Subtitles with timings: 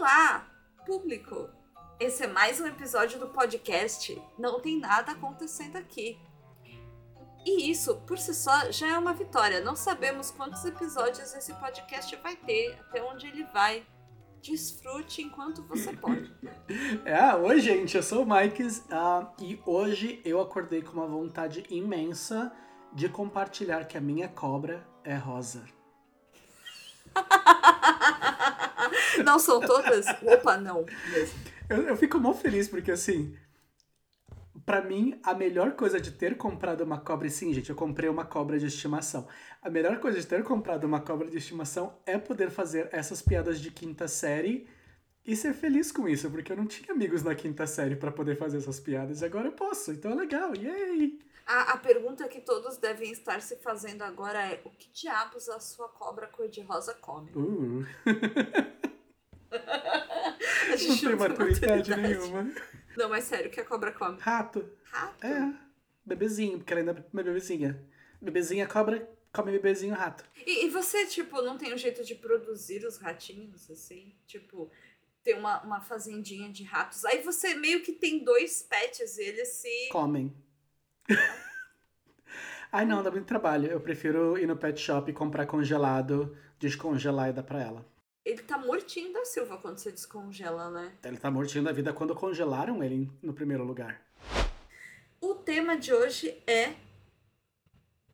[0.00, 0.46] Olá,
[0.86, 1.50] público!
[1.98, 6.16] Esse é mais um episódio do podcast Não Tem Nada Acontecendo Aqui.
[7.44, 9.60] E isso, por si só, já é uma vitória.
[9.60, 13.84] Não sabemos quantos episódios esse podcast vai ter, até onde ele vai.
[14.40, 16.32] Desfrute enquanto você pode.
[17.04, 21.66] É, oi gente, eu sou o Mikes uh, e hoje eu acordei com uma vontade
[21.70, 22.52] imensa
[22.92, 25.64] de compartilhar que a minha cobra é rosa.
[29.22, 30.06] não são todas?
[30.22, 30.84] Opa, não.
[31.68, 33.36] Eu, eu fico mó feliz porque assim,
[34.64, 38.24] para mim, a melhor coisa de ter comprado uma cobra, sim, gente, eu comprei uma
[38.24, 39.26] cobra de estimação.
[39.62, 43.60] A melhor coisa de ter comprado uma cobra de estimação é poder fazer essas piadas
[43.60, 44.68] de quinta série
[45.24, 48.36] e ser feliz com isso, porque eu não tinha amigos na quinta série para poder
[48.36, 51.18] fazer essas piadas e agora eu posso, então é legal, yay!
[51.46, 55.58] A, a pergunta que todos devem estar se fazendo agora é: o que diabos a
[55.58, 57.30] sua cobra cor-de-rosa come?
[57.34, 57.86] Uh.
[60.72, 62.52] a gente não tem maturidade, maturidade nenhuma.
[62.96, 64.18] Não, mas sério, o que a cobra come?
[64.20, 64.68] Rato.
[64.84, 65.24] Rato?
[65.24, 65.54] É.
[66.04, 67.84] Bebezinho, porque ela ainda é bebezinha.
[68.20, 70.24] Bebezinha cobra, come bebezinho rato.
[70.44, 74.14] E, e, você, tipo, não tem um jeito de produzir os ratinhos, assim?
[74.26, 74.70] Tipo,
[75.22, 77.04] ter uma, uma fazendinha de ratos.
[77.04, 79.88] Aí você meio que tem dois pets e eles se.
[79.90, 80.34] Comem.
[82.72, 83.70] Ai, não, dá muito trabalho.
[83.70, 87.86] Eu prefiro ir no pet shop e comprar congelado, descongelar e dar pra ela.
[88.68, 90.92] Mortinho da Silva quando você descongela, né?
[91.02, 93.98] Ele tá mortinho da vida quando congelaram ele no primeiro lugar.
[95.18, 96.74] O tema de hoje é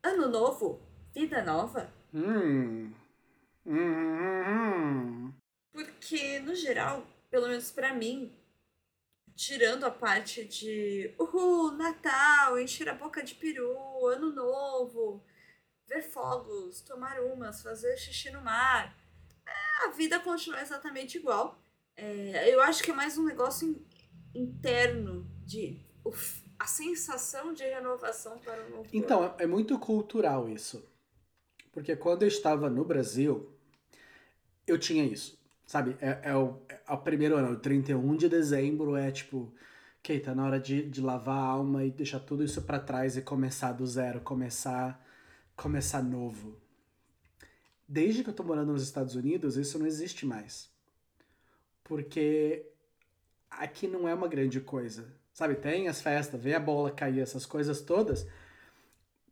[0.01, 0.81] Ano Novo,
[1.13, 1.93] Vida Nova.
[2.13, 2.93] Hum.
[3.65, 5.33] Hum.
[5.73, 8.33] Porque, no geral, pelo menos para mim,
[9.35, 15.21] tirando a parte de uhul, Natal, encher a boca de peru, Ano Novo,
[15.85, 19.04] ver fogos, tomar umas, fazer xixi no mar
[19.83, 21.59] a vida continua exatamente igual.
[21.95, 23.85] É, eu acho que é mais um negócio in,
[24.33, 28.89] interno de uf, a sensação de renovação para o novo.
[28.93, 30.87] Então, é muito cultural isso.
[31.71, 33.51] Porque quando eu estava no Brasil,
[34.65, 35.37] eu tinha isso.
[35.65, 35.97] Sabe?
[35.99, 39.53] É, é, o, é o primeiro ano, o 31 de dezembro é tipo.
[39.99, 43.17] Ok, tá na hora de, de lavar a alma e deixar tudo isso para trás
[43.17, 45.03] e começar do zero, começar
[45.55, 46.57] começar novo.
[47.87, 50.69] Desde que eu tô morando nos Estados Unidos, isso não existe mais.
[51.83, 52.65] Porque
[53.49, 55.05] aqui não é uma grande coisa.
[55.33, 58.25] Sabe, tem as festas, vê a bola cair, essas coisas todas,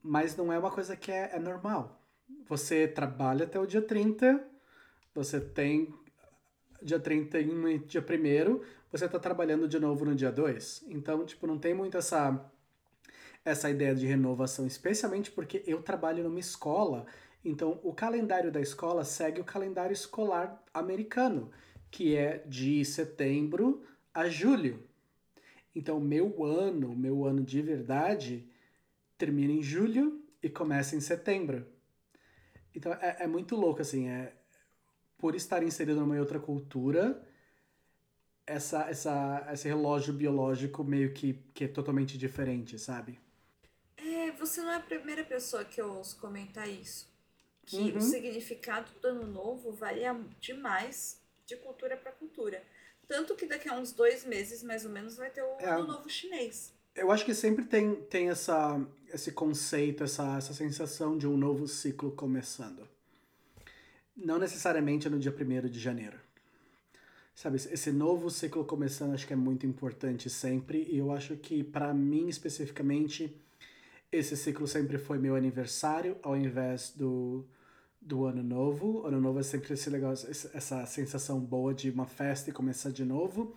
[0.02, 2.00] mas não é uma coisa que é, é normal.
[2.48, 4.46] Você trabalha até o dia 30,
[5.16, 5.94] você tem
[6.82, 8.60] dia 31 e dia 1
[8.92, 10.86] você tá trabalhando de novo no dia 2.
[10.90, 12.52] Então, tipo, não tem muito essa
[13.46, 17.06] essa ideia de renovação, especialmente porque eu trabalho numa escola
[17.44, 21.52] então, o calendário da escola segue o calendário escolar americano,
[21.92, 23.84] que é de setembro
[24.14, 24.88] a julho.
[25.76, 28.50] Então, meu ano, meu ano de verdade,
[29.18, 31.68] termina em julho e começa em setembro.
[32.74, 34.34] Então, é, é muito louco, assim, é,
[35.18, 37.28] por estar inserido numa outra cultura,
[38.48, 43.20] essa, essa, esse relógio biológico meio que, que é totalmente diferente, sabe?
[43.98, 47.13] É, você não é a primeira pessoa que eu ouço comentar isso
[47.66, 47.98] que uhum.
[47.98, 52.64] o significado do ano novo varia demais de cultura para cultura.
[53.08, 55.88] Tanto que daqui a uns dois meses, mais ou menos, vai ter o é, ano
[55.88, 56.74] novo chinês.
[56.96, 58.80] Eu acho que sempre tem, tem essa,
[59.14, 62.88] esse conceito, essa, essa sensação de um novo ciclo começando.
[64.16, 66.20] Não necessariamente no dia 1 de janeiro.
[67.36, 70.88] Sabe, esse novo ciclo começando acho que é muito importante sempre.
[70.90, 73.36] E eu acho que, para mim especificamente,
[74.12, 77.44] esse ciclo sempre foi meu aniversário ao invés do,
[78.06, 79.06] do ano novo.
[79.06, 83.06] Ano novo é sempre esse legal, essa sensação boa de uma festa e começar de
[83.06, 83.56] novo.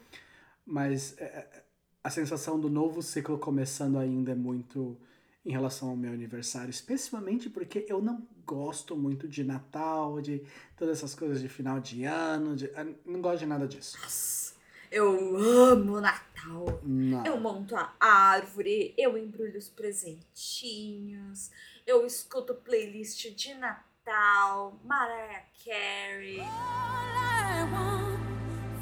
[0.65, 1.65] Mas é, é,
[2.03, 4.97] a sensação do novo ciclo começando ainda é muito
[5.45, 10.43] em relação ao meu aniversário, especialmente porque eu não gosto muito de Natal, de
[10.77, 12.69] todas essas coisas de final de ano, de,
[13.05, 13.97] não gosto de nada disso.
[14.03, 14.57] Nossa.
[14.91, 16.81] Eu amo Natal.
[16.83, 17.25] Não.
[17.25, 21.51] Eu monto a árvore, eu embrulho os presentinhos,
[21.87, 26.39] eu escuto playlist de Natal, Mariah Carey.
[26.39, 28.21] All I want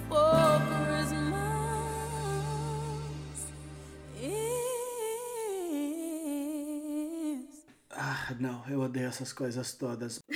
[0.09, 1.41] for Christmas
[4.21, 4.85] is...
[7.91, 10.21] Ah, não, eu odeio essas coisas todas.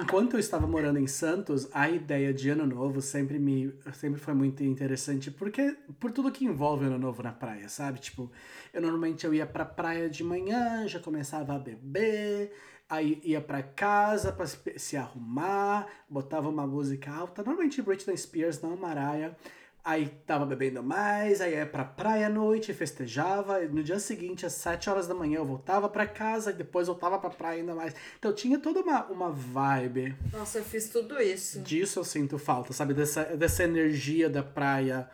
[0.00, 4.34] enquanto eu estava morando em Santos, a ideia de ano novo sempre me sempre foi
[4.34, 7.98] muito interessante, porque por tudo que envolve ano novo na praia, sabe?
[7.98, 8.30] Tipo,
[8.72, 12.52] eu normalmente eu ia pra praia de manhã, já começava a beber,
[12.92, 18.60] Aí ia pra casa pra se, se arrumar, botava uma música alta, normalmente Britney Spears,
[18.60, 19.34] não Mariah.
[19.82, 23.60] Aí tava bebendo mais, aí ia pra praia à noite, festejava.
[23.60, 27.18] No dia seguinte, às 7 horas da manhã, eu voltava pra casa e depois voltava
[27.18, 27.94] pra praia ainda mais.
[28.18, 30.14] Então tinha toda uma, uma vibe.
[30.30, 31.60] Nossa, eu fiz tudo isso.
[31.60, 32.92] Disso eu sinto falta, sabe?
[32.92, 35.08] Dessa, dessa energia da praia.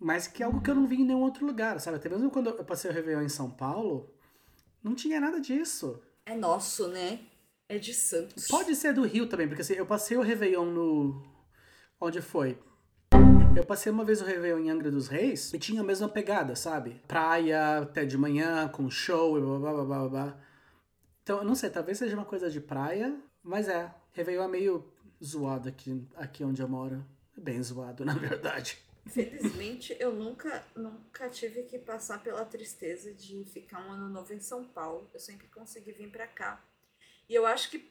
[0.00, 1.98] Mas que é algo que eu não vi em nenhum outro lugar, sabe?
[1.98, 4.10] Até mesmo quando eu passei o Réveillon em São Paulo,
[4.82, 6.02] não tinha nada disso.
[6.24, 7.20] É nosso, né?
[7.68, 8.46] É de Santos.
[8.46, 11.22] Pode ser do Rio também, porque assim, eu passei o Réveillon no.
[12.00, 12.58] Onde foi?
[13.56, 16.54] Eu passei uma vez o Réveillon em Angra dos Reis e tinha a mesma pegada,
[16.54, 17.02] sabe?
[17.06, 20.40] Praia até de manhã, com show e blá blá blá blá blá.
[21.22, 23.92] Então, eu não sei, talvez seja uma coisa de praia, mas é.
[24.12, 24.92] Réveillon é meio
[25.22, 27.04] zoado aqui, aqui onde eu moro.
[27.36, 28.78] É bem zoado, na verdade.
[29.06, 34.40] Felizmente, eu nunca, nunca tive que passar pela tristeza de ficar um ano novo em
[34.40, 35.10] São Paulo.
[35.12, 36.64] Eu sempre consegui vir pra cá.
[37.28, 37.90] E eu acho que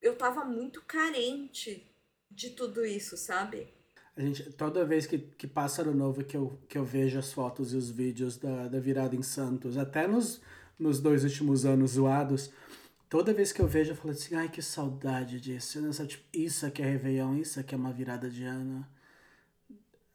[0.00, 1.90] eu tava muito carente
[2.30, 3.68] de tudo isso, sabe?
[4.16, 7.32] A gente, toda vez que, que passa ano novo que eu, que eu vejo as
[7.32, 10.40] fotos e os vídeos da, da virada em Santos, até nos,
[10.78, 12.50] nos dois últimos anos zoados,
[13.08, 15.80] toda vez que eu vejo eu falo assim, ai que saudade disso.
[15.80, 15.92] Né?
[15.92, 18.86] Sabe, tipo, isso aqui é Réveillon, isso aqui é uma virada de ano.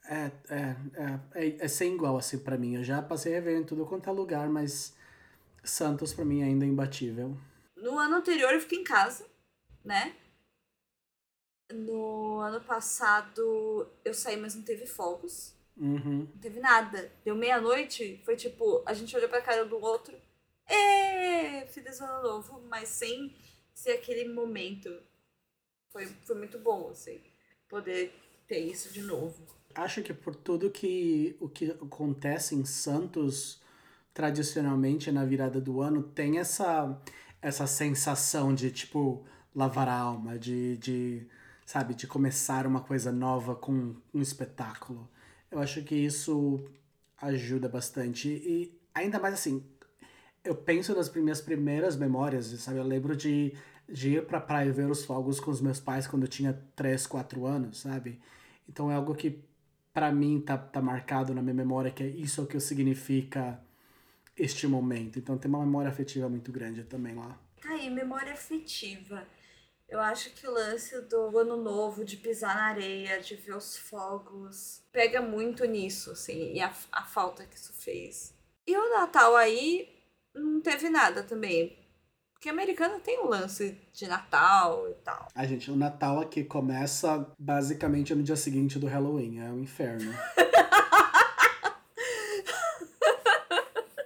[0.10, 2.76] É, é, é, é, é sem igual assim para mim.
[2.76, 4.96] Eu já passei Réveillon em tudo quanto é lugar, mas
[5.64, 7.38] Santos para mim ainda é imbatível.
[7.76, 9.28] No ano anterior eu fiquei em casa,
[9.86, 10.16] né?
[11.72, 15.54] No ano passado eu saí, mas não teve fogos.
[15.78, 16.28] Uhum.
[16.34, 17.12] Não teve nada.
[17.24, 20.18] Deu meia-noite, foi tipo, a gente olhou pra cara do outro.
[20.66, 23.36] É, feliz ano novo, mas sem
[23.76, 24.90] ser aquele momento.
[25.92, 27.22] Foi, foi muito bom, assim,
[27.68, 28.12] poder
[28.48, 29.59] ter isso de novo.
[29.80, 33.62] Acho que por tudo que o que acontece em Santos
[34.14, 37.00] tradicionalmente na virada do ano tem essa
[37.42, 41.28] essa sensação de tipo lavar a alma, de, de
[41.66, 45.10] sabe, de começar uma coisa nova com um espetáculo.
[45.50, 46.60] Eu acho que isso
[47.22, 48.28] ajuda bastante.
[48.28, 49.64] E ainda mais assim,
[50.44, 52.80] eu penso nas minhas primeiras memórias, sabe?
[52.80, 53.54] Eu lembro de,
[53.88, 57.08] de ir pra praia ver os fogos com os meus pais quando eu tinha 3,
[57.08, 58.20] 4 anos, sabe?
[58.68, 59.48] Então é algo que
[60.00, 63.60] para mim tá, tá marcado na minha memória, que é isso que significa
[64.38, 65.20] este momento.
[65.20, 67.38] Então tem uma memória afetiva muito grande também lá.
[67.62, 69.28] Tá aí, memória afetiva.
[69.90, 73.78] Eu acho que o lance do ano novo, de pisar na areia, de ver os
[73.78, 78.34] fogos, pega muito nisso, assim, e a, a falta que isso fez.
[78.66, 80.02] E o Natal aí
[80.34, 81.78] não teve nada também.
[82.40, 85.28] Porque americano tem um lance de Natal e tal.
[85.36, 90.10] A gente, o Natal aqui começa basicamente no dia seguinte do Halloween, é um inferno.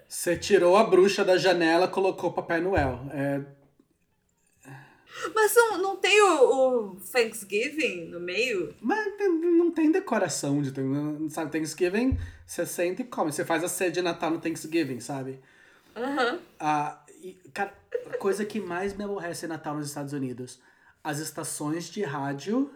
[0.09, 3.01] Você tirou a bruxa da janela, colocou o Papai Noel.
[3.11, 3.41] É
[5.33, 8.73] mas não, não tem o, o Thanksgiving no meio?
[8.81, 10.73] Mas não tem decoração de
[11.29, 11.51] sabe?
[11.51, 13.31] Thanksgiving, você senta e come.
[13.31, 15.39] Você faz a ceia de Natal no Thanksgiving, sabe?
[15.95, 16.39] Uhum.
[16.59, 17.73] Ah, e, cara,
[18.11, 20.59] a coisa que mais me aborrece é Natal nos Estados Unidos.
[21.01, 22.69] As estações de rádio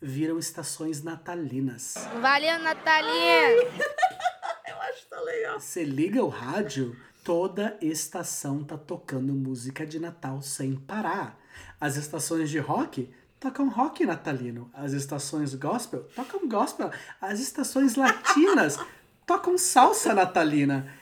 [0.00, 1.94] viram estações natalinas.
[2.20, 3.50] Valeu, Natalinha!
[4.66, 5.60] Eu acho que tá legal.
[5.60, 11.38] Você liga o rádio, toda estação tá tocando música de Natal sem parar.
[11.80, 13.08] As estações de rock
[13.38, 14.70] tocam rock natalino.
[14.74, 16.90] As estações gospel tocam gospel.
[17.20, 18.78] As estações latinas
[19.24, 20.92] tocam salsa natalina.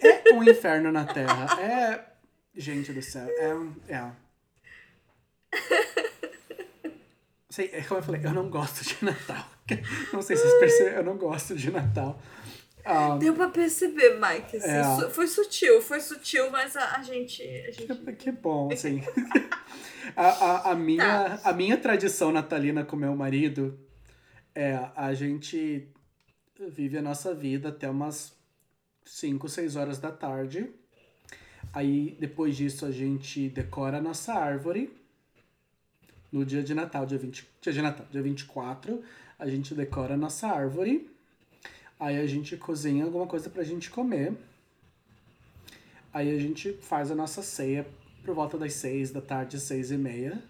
[0.00, 1.60] É um inferno na Terra.
[1.60, 2.04] É.
[2.54, 3.28] Gente do céu.
[3.28, 3.94] É.
[3.94, 4.10] é.
[7.50, 9.50] Sei, é como eu falei, eu não gosto de Natal.
[10.12, 12.22] Não sei se vocês perceberam, eu não gosto de Natal.
[12.86, 14.58] Um, Deu pra perceber, Mike.
[14.58, 17.42] Assim, é, foi sutil, foi sutil, mas a, a gente.
[17.42, 17.86] A gente...
[17.86, 19.02] Que, que bom, assim.
[20.14, 21.50] a, a, a, minha, tá.
[21.50, 23.76] a minha tradição natalina com meu marido
[24.54, 25.88] é a gente
[26.68, 28.35] vive a nossa vida até umas
[29.06, 30.68] 5, 6 horas da tarde.
[31.72, 34.92] Aí, depois disso, a gente decora a nossa árvore.
[36.30, 39.02] No dia de Natal, dia, 20, dia de Natal, dia 24,
[39.38, 41.08] a gente decora a nossa árvore.
[41.98, 44.34] Aí a gente cozinha alguma coisa pra gente comer.
[46.12, 47.86] Aí a gente faz a nossa ceia
[48.24, 50.42] por volta das seis da tarde, seis e meia.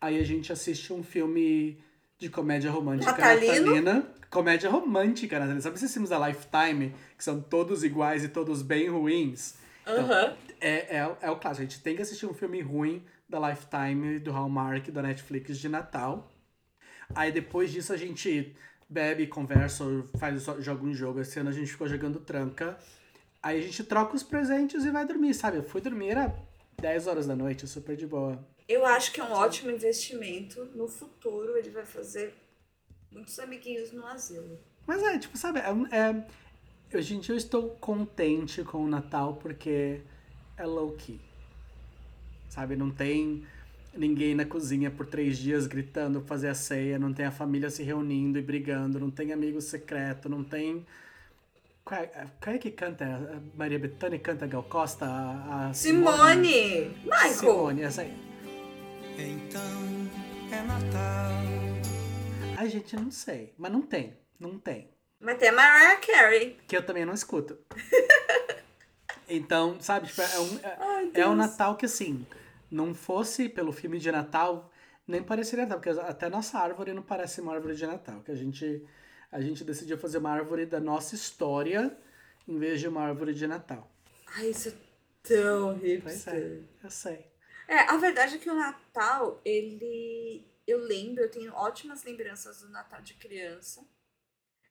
[0.00, 1.76] Aí a gente assiste um filme
[2.20, 3.64] de comédia romântica Natalino?
[3.64, 4.06] natalina.
[4.30, 5.60] Comédia romântica natalina.
[5.62, 9.54] Sabe esses filmes da Lifetime, que são todos iguais e todos bem ruins?
[9.82, 10.36] Então, uhum.
[10.60, 11.62] é, é, é o clássico.
[11.62, 15.68] A gente tem que assistir um filme ruim da Lifetime, do Hallmark, da Netflix de
[15.68, 16.30] Natal.
[17.14, 18.54] Aí depois disso a gente
[18.88, 19.84] bebe, conversa,
[20.18, 21.20] faz, joga um jogo.
[21.20, 22.76] Esse ano a gente ficou jogando tranca.
[23.42, 25.56] Aí a gente troca os presentes e vai dormir, sabe?
[25.56, 26.34] Eu fui dormir, era
[26.78, 28.38] 10 horas da noite, super de boa.
[28.70, 30.64] Eu acho que é um ótimo investimento.
[30.76, 32.32] No futuro, ele vai fazer
[33.10, 34.60] muitos amiguinhos no asilo.
[34.86, 36.24] Mas é, tipo, sabe, é,
[36.92, 40.02] é, hoje em dia eu estou contente com o Natal porque
[40.56, 41.20] é low-key.
[42.48, 43.44] Sabe, não tem
[43.92, 47.70] ninguém na cozinha por três dias gritando pra fazer a ceia, não tem a família
[47.70, 50.86] se reunindo e brigando, não tem amigo secreto, não tem.
[51.84, 52.06] Qual é,
[52.40, 53.04] qual é que canta?
[53.04, 55.06] A Maria Bethânia canta Gal Costa?
[55.06, 56.94] A, a Simone!
[57.02, 57.34] Michael!
[57.34, 58.29] Simone, essa aí.
[59.22, 59.62] Então
[60.50, 61.32] é Natal.
[62.56, 64.90] A gente não sei, mas não tem, não tem.
[65.20, 66.58] Mas tem a Mariah Carey.
[66.66, 67.58] Que eu também não escuto.
[69.28, 71.34] então, sabe, tipo, é um, é, Ai, é um.
[71.34, 72.26] Natal que assim,
[72.70, 74.70] não fosse pelo filme de Natal,
[75.06, 78.36] nem pareceria Natal, porque até nossa árvore não parece uma árvore de Natal, que a
[78.36, 78.82] gente
[79.30, 81.96] a gente decidiu fazer uma árvore da nossa história
[82.48, 83.88] em vez de uma árvore de Natal.
[84.26, 84.72] Ai, isso é
[85.22, 86.62] tão Pois é, hipster.
[86.82, 87.29] eu sei.
[87.70, 90.44] É, a verdade é que o Natal, ele.
[90.66, 93.86] Eu lembro, eu tenho ótimas lembranças do Natal de criança.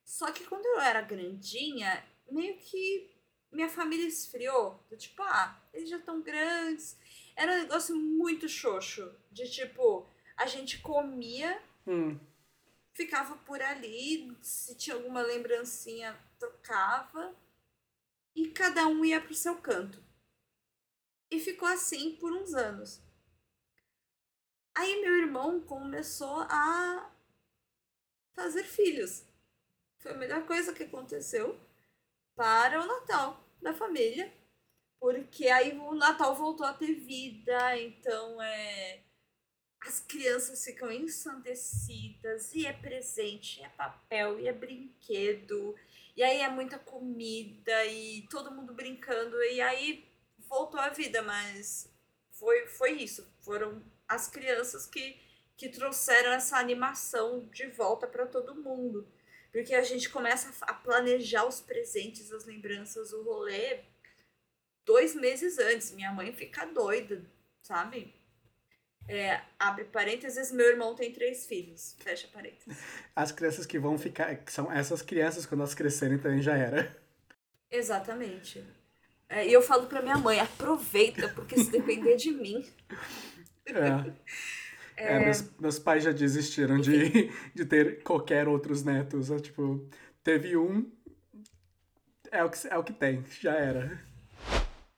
[0.04, 3.10] Só que quando eu era grandinha, meio que
[3.50, 4.84] minha família esfriou.
[4.90, 6.98] Do tipo, ah, eles já estão grandes.
[7.34, 9.10] Era um negócio muito xoxo.
[9.32, 12.20] De tipo, a gente comia, Hum,
[12.92, 17.34] ficava por ali, se tinha alguma lembrancinha, trocava.
[18.36, 20.02] E cada um ia pro seu canto.
[21.30, 23.00] E ficou assim por uns anos.
[24.74, 27.10] Aí meu irmão começou a
[28.34, 29.24] fazer filhos.
[29.98, 31.58] Foi a melhor coisa que aconteceu
[32.34, 34.32] para o Natal da família.
[34.98, 39.00] Porque aí o Natal voltou a ter vida, então é.
[39.82, 45.74] As crianças ficam ensandecidas, e é presente, é papel, e é brinquedo,
[46.14, 50.06] e aí é muita comida, e todo mundo brincando, e aí
[50.50, 51.88] voltou a vida, mas
[52.32, 53.26] foi, foi isso.
[53.40, 55.18] Foram as crianças que,
[55.56, 59.06] que trouxeram essa animação de volta para todo mundo.
[59.52, 63.80] Porque a gente começa a planejar os presentes, as lembranças, o rolê
[64.84, 65.92] dois meses antes.
[65.92, 67.24] Minha mãe fica doida,
[67.62, 68.14] sabe?
[69.08, 71.96] É, abre parênteses, meu irmão tem três filhos.
[71.98, 72.76] Fecha parênteses.
[73.14, 76.96] as crianças que vão ficar, que são essas crianças quando elas crescerem também já era.
[77.70, 78.64] Exatamente.
[79.30, 82.68] É, e eu falo pra minha mãe, aproveita, porque se depender de mim.
[83.64, 84.12] É.
[84.96, 89.30] É, meus, meus pais já desistiram de, de ter qualquer outros netos.
[89.30, 89.88] É, tipo,
[90.24, 90.90] teve um,
[92.32, 94.02] é o que, é o que tem, já era.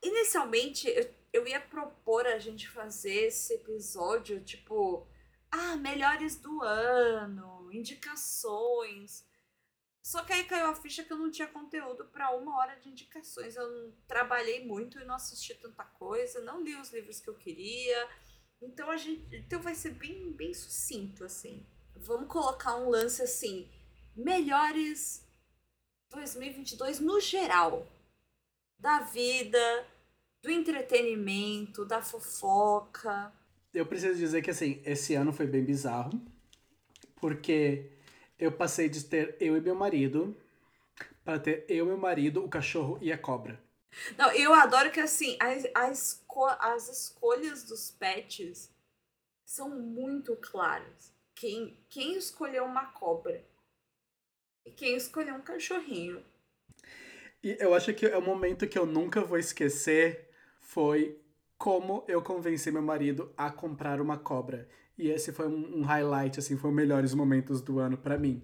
[0.03, 5.07] Inicialmente, eu, eu ia propor a gente fazer esse episódio, tipo,
[5.51, 9.25] ah, melhores do ano, indicações.
[10.02, 12.88] Só que aí caiu a ficha que eu não tinha conteúdo para uma hora de
[12.88, 13.54] indicações.
[13.54, 17.35] Eu não trabalhei muito e não assisti tanta coisa, não li os livros que eu
[17.35, 18.09] queria.
[18.61, 21.64] Então a gente, então vai ser bem, bem sucinto assim.
[21.94, 23.71] Vamos colocar um lance assim,
[24.16, 25.25] melhores
[26.11, 27.87] 2022 no geral,
[28.78, 29.87] da vida,
[30.42, 33.32] do entretenimento, da fofoca.
[33.73, 36.21] Eu preciso dizer que, assim, esse ano foi bem bizarro,
[37.16, 37.90] porque
[38.39, 40.37] eu passei de ter eu e meu marido
[41.25, 43.62] para ter eu, meu marido, o cachorro e a cobra.
[44.17, 46.25] Não, eu adoro que assim, as, as,
[46.59, 48.71] as escolhas dos pets
[49.45, 51.12] são muito claras.
[51.35, 53.45] Quem, quem escolheu uma cobra
[54.65, 56.25] e quem escolheu um cachorrinho.
[57.43, 61.21] E eu acho que é um momento que eu nunca vou esquecer foi
[61.59, 64.69] como eu convenci meu marido a comprar uma cobra.
[64.99, 68.43] E esse foi um, um highlight, assim, foi os melhores momentos do ano para mim.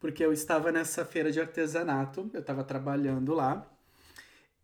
[0.00, 3.70] Porque eu estava nessa feira de artesanato, eu estava trabalhando lá,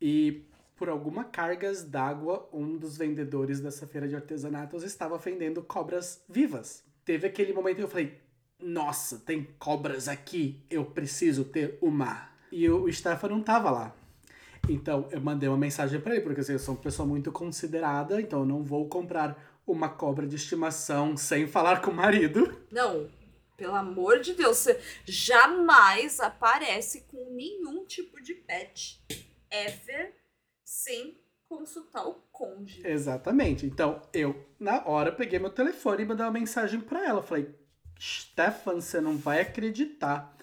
[0.00, 0.44] e
[0.76, 6.84] por alguma cargas d'água, um dos vendedores dessa feira de artesanatos estava vendendo cobras vivas.
[7.04, 8.16] Teve aquele momento que eu falei:
[8.60, 12.28] Nossa, tem cobras aqui, eu preciso ter uma.
[12.50, 13.94] E o Stefan não tava lá.
[14.68, 18.20] Então eu mandei uma mensagem para ele, porque assim, eu sou uma pessoa muito considerada,
[18.20, 22.60] então eu não vou comprar uma cobra de estimação sem falar com o marido.
[22.70, 23.08] Não,
[23.56, 29.04] pelo amor de Deus, você jamais aparece com nenhum tipo de pet
[29.50, 30.14] ever
[30.64, 32.86] sem consultar o cônjuge.
[32.86, 33.66] Exatamente.
[33.66, 37.22] Então eu, na hora, peguei meu telefone e mandei uma mensagem para ela.
[37.22, 37.52] Falei:
[37.98, 40.37] Stefan, você não vai acreditar.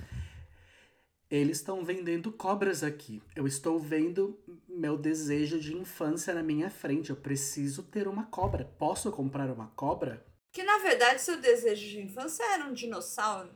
[1.30, 3.22] Eles estão vendendo cobras aqui.
[3.36, 7.10] Eu estou vendo meu desejo de infância na minha frente.
[7.10, 8.66] Eu preciso ter uma cobra.
[8.78, 10.26] Posso comprar uma cobra?
[10.52, 13.50] Que na verdade seu desejo de infância era um dinossauro.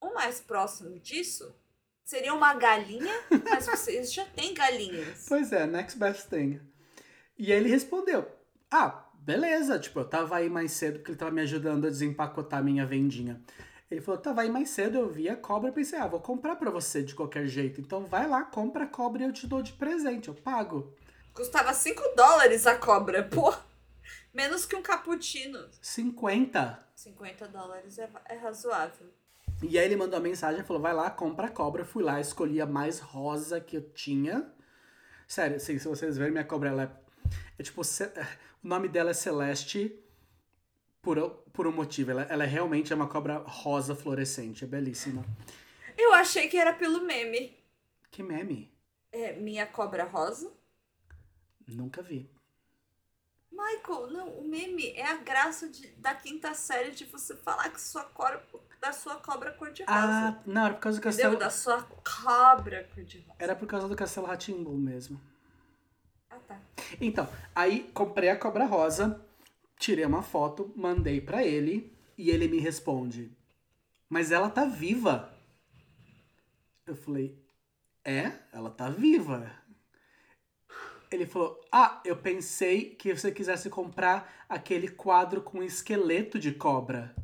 [0.00, 1.54] O mais próximo disso
[2.04, 3.12] seria uma galinha,
[3.44, 5.24] mas vocês já têm galinhas.
[5.28, 6.60] Pois é, next best thing.
[7.36, 8.30] E ele respondeu:
[8.70, 12.60] ah, beleza, tipo, eu tava aí mais cedo porque ele tava me ajudando a desempacotar
[12.60, 13.42] a minha vendinha.
[13.94, 16.56] Ele falou, tava aí mais cedo, eu vi a cobra e pensei, ah, vou comprar
[16.56, 17.80] pra você de qualquer jeito.
[17.80, 20.92] Então vai lá, compra a cobra e eu te dou de presente, eu pago.
[21.32, 23.54] Custava 5 dólares a cobra, pô.
[24.32, 25.68] Menos que um cappuccino.
[25.80, 26.86] 50.
[26.96, 29.06] 50 dólares é, é razoável.
[29.62, 31.84] E aí ele mandou a mensagem e falou: vai lá, compra a cobra.
[31.84, 34.52] Fui lá, escolhi a mais rosa que eu tinha.
[35.28, 36.90] Sério, assim, se vocês verem, minha cobra ela é,
[37.60, 37.80] é tipo.
[37.80, 40.03] O nome dela é Celeste
[41.04, 42.10] por, por um motivo.
[42.10, 44.64] Ela, ela realmente é uma cobra rosa fluorescente.
[44.64, 45.24] É belíssima.
[45.96, 47.56] Eu achei que era pelo meme.
[48.10, 48.72] Que meme?
[49.12, 50.50] É, minha cobra rosa.
[51.68, 52.28] Nunca vi.
[53.52, 57.80] Michael, não, o meme é a graça de- da quinta série de você falar que
[57.80, 58.44] sua cobra,
[58.80, 59.94] da sua cobra cor-de-rosa.
[59.96, 61.38] Ah, não, era por causa do Entendeu?
[61.38, 61.38] castelo.
[61.38, 63.34] Da sua cobra cor-de-rosa.
[63.38, 65.20] Era por causa do castelo Ratimbu mesmo.
[66.28, 66.60] Ah, tá.
[67.00, 69.23] Então, aí comprei a cobra rosa,
[69.84, 73.30] tirei uma foto, mandei pra ele e ele me responde:
[74.08, 75.36] "Mas ela tá viva".
[76.86, 77.38] Eu falei:
[78.02, 79.52] "É, ela tá viva".
[81.10, 87.14] Ele falou: "Ah, eu pensei que você quisesse comprar aquele quadro com esqueleto de cobra".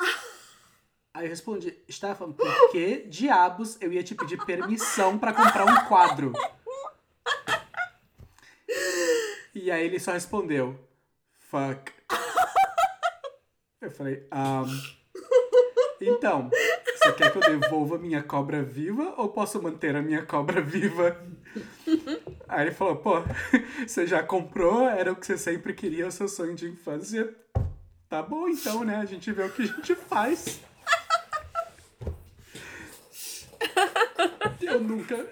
[1.14, 5.86] Aí eu respondi: "Stefan, por que diabos eu ia te pedir permissão pra comprar um
[5.86, 6.32] quadro?"
[9.54, 10.78] E aí ele só respondeu,
[11.50, 11.97] fuck.
[13.88, 14.64] Eu falei, um,
[15.98, 16.50] então,
[16.94, 21.18] você quer que eu devolva minha cobra viva ou posso manter a minha cobra viva?
[22.46, 23.22] Aí ele falou, pô,
[23.86, 27.34] você já comprou, era o que você sempre queria, o seu sonho de infância.
[28.10, 28.96] Tá bom então, né?
[28.96, 30.60] A gente vê o que a gente faz.
[34.60, 35.26] Eu nunca.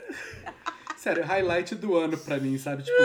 [0.97, 2.85] Sério, highlight do ano pra mim, sabe?
[2.85, 2.97] Tipo,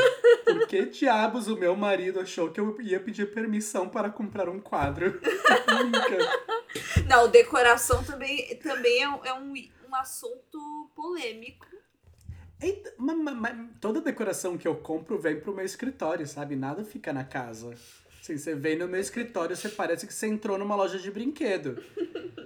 [0.53, 4.59] por que diabos o meu marido achou que eu ia pedir permissão para comprar um
[4.59, 5.19] quadro?
[5.83, 7.07] nunca.
[7.07, 9.53] Não, decoração também, também é, um, é um,
[9.89, 11.65] um assunto polêmico.
[12.61, 12.93] Eita,
[13.79, 16.55] toda decoração que eu compro vem pro meu escritório, sabe?
[16.55, 17.73] Nada fica na casa.
[18.21, 21.83] Assim, você vem no meu escritório, você parece que você entrou numa loja de brinquedo.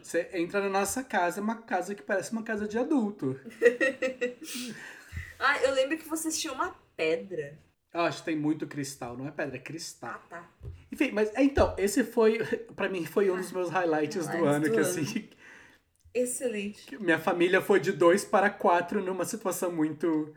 [0.02, 3.40] Você entra na nossa casa, é uma casa que parece uma casa de adulto.
[5.38, 7.60] Ah, eu lembro que vocês tinham uma pedra.
[7.96, 10.10] Eu acho que tem muito cristal, não é pedra, é cristal.
[10.14, 10.50] Ah, tá.
[10.92, 12.40] Enfim, mas é, então, esse foi,
[12.76, 14.86] pra mim, foi um dos meus highlights do Highlights ano, do que ano.
[14.90, 15.30] assim,
[16.14, 16.88] Excelente.
[16.88, 20.36] que minha família foi de dois para quatro numa situação muito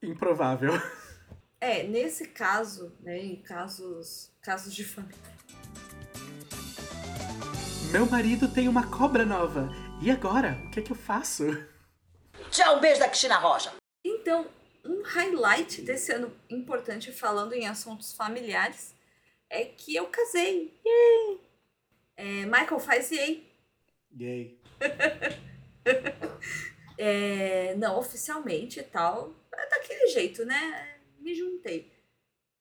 [0.00, 0.70] improvável.
[1.60, 5.18] É, nesse caso, né, em casos, casos de família.
[7.90, 9.68] Meu marido tem uma cobra nova.
[10.00, 10.56] E agora?
[10.64, 11.44] O que é que eu faço?
[12.52, 13.72] Tchau, um beijo da Cristina Rocha.
[14.04, 14.46] Então,
[14.84, 18.94] um highlight desse ano importante falando em assuntos familiares
[19.50, 20.80] é que eu casei.
[20.84, 21.40] Yay!
[22.16, 23.50] É, Michael faz yay.
[24.18, 24.60] Yay.
[27.00, 29.32] É, não oficialmente e tal.
[29.54, 30.98] É daquele jeito, né?
[31.20, 31.92] Me juntei.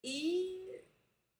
[0.03, 0.84] E,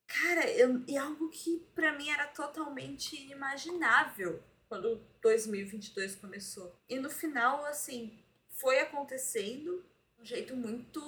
[0.07, 6.75] cara, eu, e algo que pra mim era totalmente inimaginável quando 2022 começou.
[6.89, 9.85] E no final, assim, foi acontecendo
[10.27, 11.01] jeito muito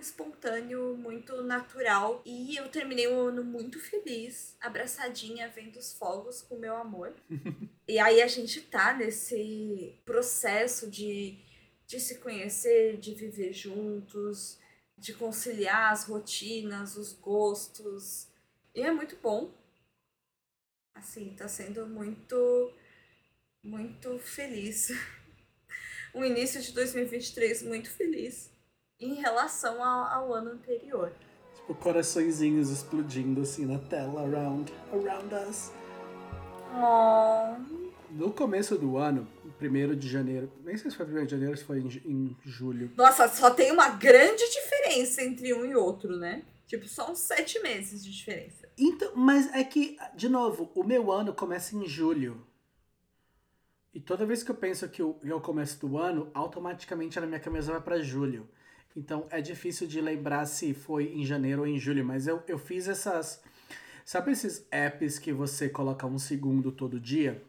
[0.00, 2.22] espontâneo, muito natural.
[2.24, 7.14] E eu terminei o ano muito feliz, abraçadinha, vendo os fogos com meu amor.
[7.88, 11.40] E aí a gente tá nesse processo de,
[11.88, 14.60] de se conhecer, de viver juntos,
[14.96, 18.28] de conciliar as rotinas, os gostos.
[18.72, 19.52] E é muito bom.
[20.94, 22.72] Assim, tá sendo muito,
[23.60, 24.90] muito feliz.
[26.14, 28.49] Um início de 2023 muito feliz
[29.00, 31.12] em relação ao, ao ano anterior.
[31.54, 35.72] Tipo, coraçõezinhos explodindo assim na tela, around, around us.
[36.74, 37.56] Oh.
[38.10, 39.26] No começo do ano,
[39.60, 42.90] 1 de janeiro, nem sei se foi 1 de janeiro, se foi em, em julho.
[42.96, 46.42] Nossa, só tem uma grande diferença entre um e outro, né?
[46.66, 48.68] Tipo, só uns sete meses de diferença.
[48.78, 52.46] Então, mas é que, de novo, o meu ano começa em julho.
[53.92, 57.26] E toda vez que eu penso que o- é o começo do ano, automaticamente na
[57.26, 58.48] minha cabeça vai pra julho.
[58.96, 62.58] Então é difícil de lembrar se foi em janeiro ou em julho, mas eu, eu
[62.58, 63.42] fiz essas.
[64.04, 67.42] Sabe esses apps que você coloca um segundo todo dia?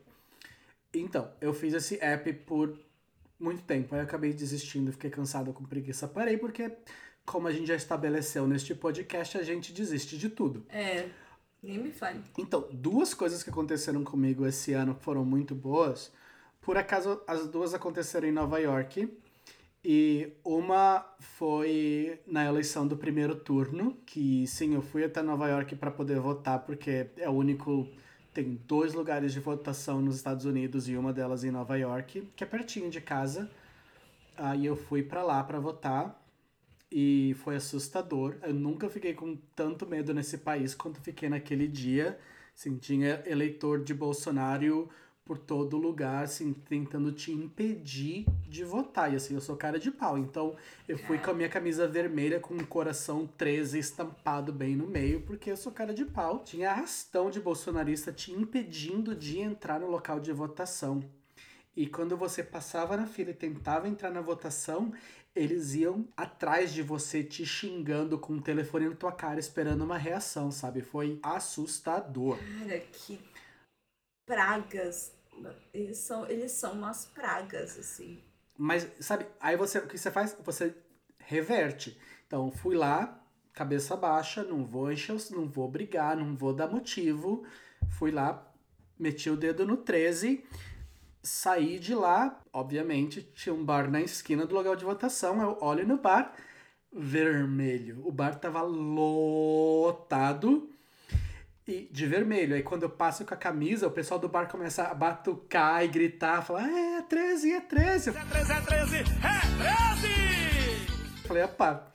[0.93, 2.77] Então, eu fiz esse app por
[3.39, 3.95] muito tempo.
[3.95, 6.07] Aí eu acabei desistindo, fiquei cansado com preguiça.
[6.07, 6.71] Parei porque,
[7.25, 10.65] como a gente já estabeleceu neste podcast, a gente desiste de tudo.
[10.69, 11.09] É,
[11.63, 12.21] nem me fale.
[12.37, 16.11] Então, duas coisas que aconteceram comigo esse ano foram muito boas.
[16.61, 19.09] Por acaso, as duas aconteceram em Nova York.
[19.83, 25.75] E uma foi na eleição do primeiro turno, que sim, eu fui até Nova York
[25.75, 27.87] para poder votar, porque é o único.
[28.33, 32.43] Tem dois lugares de votação nos Estados Unidos e uma delas em Nova York, que
[32.43, 33.49] é pertinho de casa.
[34.37, 36.21] Aí eu fui para lá para votar
[36.91, 38.35] e foi assustador.
[38.43, 42.17] Eu nunca fiquei com tanto medo nesse país quanto fiquei naquele dia.
[42.55, 44.89] Assim, tinha eleitor de Bolsonaro
[45.25, 49.13] por todo lugar, assim, tentando te impedir de votar.
[49.13, 50.17] E assim, eu sou cara de pau.
[50.17, 50.55] Então,
[50.87, 55.21] eu fui com a minha camisa vermelha com um coração 13 estampado bem no meio,
[55.21, 56.39] porque eu sou cara de pau.
[56.43, 61.03] Tinha arrastão de bolsonarista te impedindo de entrar no local de votação.
[61.75, 64.91] E quando você passava na fila e tentava entrar na votação,
[65.33, 69.97] eles iam atrás de você te xingando com o telefone na tua cara, esperando uma
[69.97, 70.81] reação, sabe?
[70.81, 72.37] Foi assustador.
[72.59, 73.17] Cara, que
[74.31, 75.11] pragas.
[75.73, 78.23] Eles são, eles são umas pragas, assim.
[78.57, 80.37] Mas, sabe, aí você, o que você faz?
[80.45, 80.73] Você
[81.19, 81.99] reverte.
[82.27, 87.45] Então, fui lá, cabeça baixa, não vou encher, não vou brigar, não vou dar motivo.
[87.89, 88.49] Fui lá,
[88.97, 90.45] meti o dedo no 13,
[91.21, 95.41] saí de lá, obviamente, tinha um bar na esquina do local de votação.
[95.41, 96.33] Eu olho no bar,
[96.93, 98.01] vermelho.
[98.07, 99.91] O bar tava lotado
[101.67, 102.55] e de vermelho.
[102.55, 105.87] Aí quando eu passo com a camisa, o pessoal do bar começa a batucar e
[105.87, 108.09] gritar, falar, "Ah, é 13, é 13.
[108.09, 110.31] Eu 13 é 13, é 13!
[111.27, 111.91] falei, opa,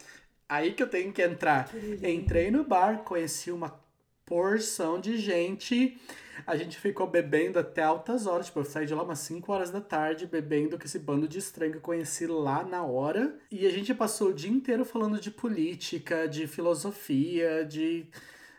[0.49, 1.69] aí que eu tenho que entrar.
[2.03, 3.79] Entrei no bar, conheci uma
[4.25, 6.01] porção de gente.
[6.47, 8.47] A gente ficou bebendo até altas horas.
[8.47, 11.39] Tipo, eu saí de lá umas 5 horas da tarde, bebendo com esse bando de
[11.39, 13.39] estranho que eu conheci lá na hora.
[13.51, 18.07] E a gente passou o dia inteiro falando de política, de filosofia, de.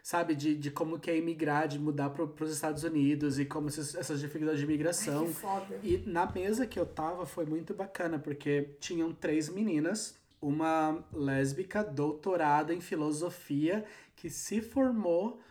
[0.08, 3.68] Sabe, de, de como que é imigrar, de mudar para os Estados Unidos e como
[3.68, 5.24] esses- essas dificuldades de imigração.
[5.24, 5.80] Ai, que foda.
[5.84, 11.84] E na mesa que eu tava foi muito bacana, porque tinham três meninas, uma lésbica
[11.84, 13.84] doutorada em filosofia
[14.16, 15.42] que se formou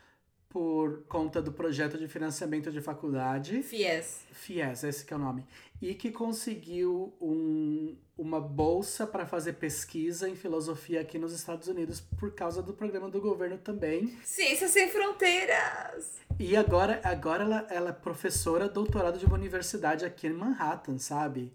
[0.49, 3.63] por conta do projeto de financiamento de faculdade.
[3.63, 4.25] Fies.
[4.33, 5.45] FIES, esse que é o nome.
[5.81, 12.01] E que conseguiu um, uma bolsa para fazer pesquisa em filosofia aqui nos Estados Unidos
[12.01, 14.17] por causa do programa do governo também.
[14.25, 16.17] Ciências sem fronteiras.
[16.39, 21.53] E agora, agora ela, ela é professora doutorada de uma universidade aqui em Manhattan, sabe?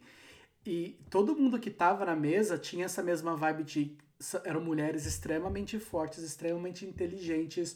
[0.66, 3.98] E todo mundo que tava na mesa tinha essa mesma vibe de.
[4.44, 7.76] Eram mulheres extremamente fortes, extremamente inteligentes,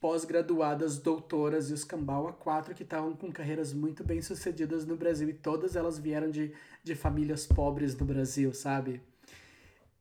[0.00, 4.96] pós-graduadas, doutoras e os Cambau a quatro que estavam com carreiras muito bem sucedidas no
[4.96, 5.28] Brasil.
[5.28, 9.02] E todas elas vieram de, de famílias pobres no Brasil, sabe?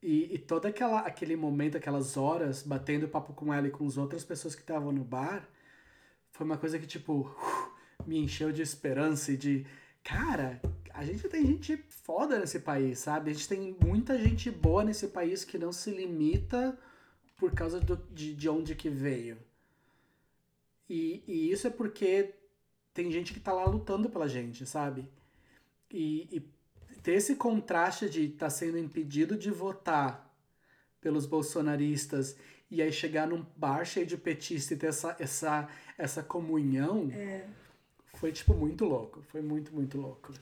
[0.02, 3.98] E, e todo aquela, aquele momento, aquelas horas, batendo papo com ela e com as
[3.98, 5.48] outras pessoas que estavam no bar,
[6.32, 7.36] foi uma coisa que, tipo,
[8.06, 9.66] me encheu de esperança e de.
[10.04, 10.62] Cara,
[10.94, 13.32] a gente tem gente foda nesse país, sabe?
[13.32, 16.78] A gente tem muita gente boa nesse país que não se limita
[17.36, 19.38] por causa do, de, de onde que veio.
[20.90, 22.34] E, e isso é porque
[22.94, 25.08] tem gente que tá lá lutando pela gente, sabe?
[25.92, 26.40] E, e
[27.02, 30.34] ter esse contraste de estar tá sendo impedido de votar
[31.00, 32.36] pelos bolsonaristas
[32.70, 37.10] e aí chegar num bar cheio de petista e ter essa, essa, essa comunhão
[38.18, 39.22] foi, tipo, muito louco.
[39.30, 40.34] Foi muito, muito louco.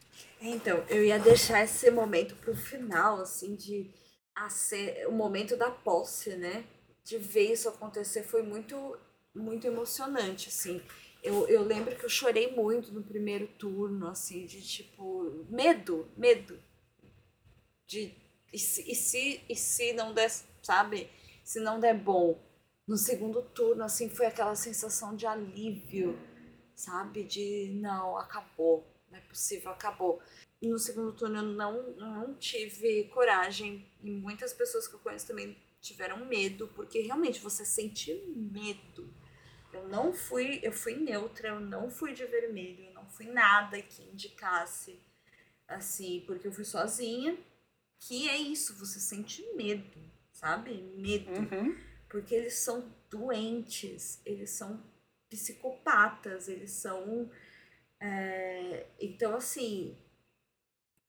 [0.42, 3.92] Então, eu ia deixar esse momento pro final, assim, de
[4.34, 6.66] a ser, o momento da posse, né?
[7.04, 8.98] De ver isso acontecer foi muito,
[9.36, 10.82] muito emocionante, assim.
[11.22, 16.60] Eu, eu lembro que eu chorei muito no primeiro turno, assim, de tipo, medo, medo.
[17.88, 18.14] De,
[18.54, 20.30] e se, e se, e se não der,
[20.62, 21.10] sabe?
[21.44, 22.40] Se não der bom.
[22.88, 26.18] No segundo turno, assim, foi aquela sensação de alívio,
[26.76, 27.24] sabe?
[27.24, 30.22] De não, acabou, não é possível, acabou.
[30.62, 35.58] No segundo turno eu não, não tive coragem, e muitas pessoas que eu conheço também
[35.82, 39.14] tiveram medo, porque realmente você sente medo.
[39.76, 43.82] Eu não fui, eu fui neutra, eu não fui de vermelho, eu não fui nada
[43.82, 45.00] que indicasse
[45.68, 47.38] assim, porque eu fui sozinha.
[48.00, 50.00] Que é isso, você sente medo,
[50.32, 50.74] sabe?
[50.98, 51.32] Medo.
[51.32, 51.76] Uhum.
[52.10, 54.84] Porque eles são doentes, eles são
[55.30, 57.30] psicopatas, eles são.
[58.00, 59.98] é, Então, assim,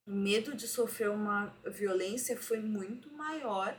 [0.07, 3.79] o medo de sofrer uma violência foi muito maior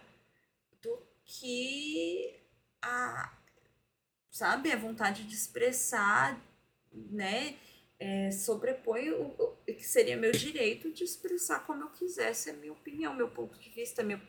[0.82, 2.36] do que
[2.82, 3.37] a.
[4.38, 6.40] Sabe, a vontade de expressar,
[6.94, 7.56] né?
[8.00, 12.72] É, sobrepõe o, o que seria meu direito de expressar como eu quisesse a minha
[12.72, 14.22] opinião, meu ponto de vista, minha,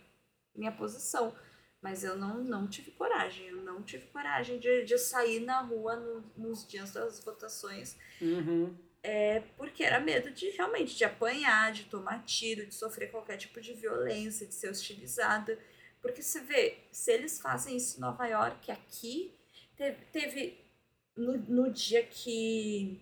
[0.56, 1.36] minha posição.
[1.82, 5.96] Mas eu não, não tive coragem, eu não tive coragem de, de sair na rua
[5.96, 8.74] no- nos dias das votações Uhum.
[9.02, 13.60] é porque era medo de realmente de apanhar, de tomar tiro, de sofrer qualquer tipo
[13.60, 15.58] de violência, de ser hostilizada.
[16.00, 19.37] Porque você vê, se eles fazem isso em Nova York, aqui,
[19.78, 20.58] teve, teve
[21.16, 23.00] no, no dia que,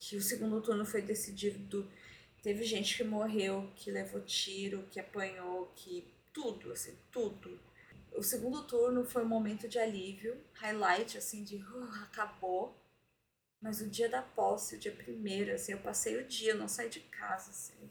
[0.00, 1.88] que o segundo turno foi decidido,
[2.42, 7.60] teve gente que morreu, que levou tiro, que apanhou, que tudo, assim, tudo.
[8.12, 12.76] O segundo turno foi um momento de alívio, highlight, assim, de uh, acabou.
[13.62, 16.88] Mas o dia da posse, o dia primeiro, assim, eu passei o dia, não saí
[16.88, 17.90] de casa, assim.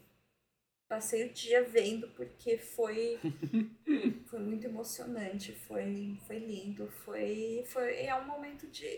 [0.90, 3.20] Passei o dia vendo porque foi
[4.26, 8.88] foi muito emocionante, foi foi lindo, foi foi é um momento de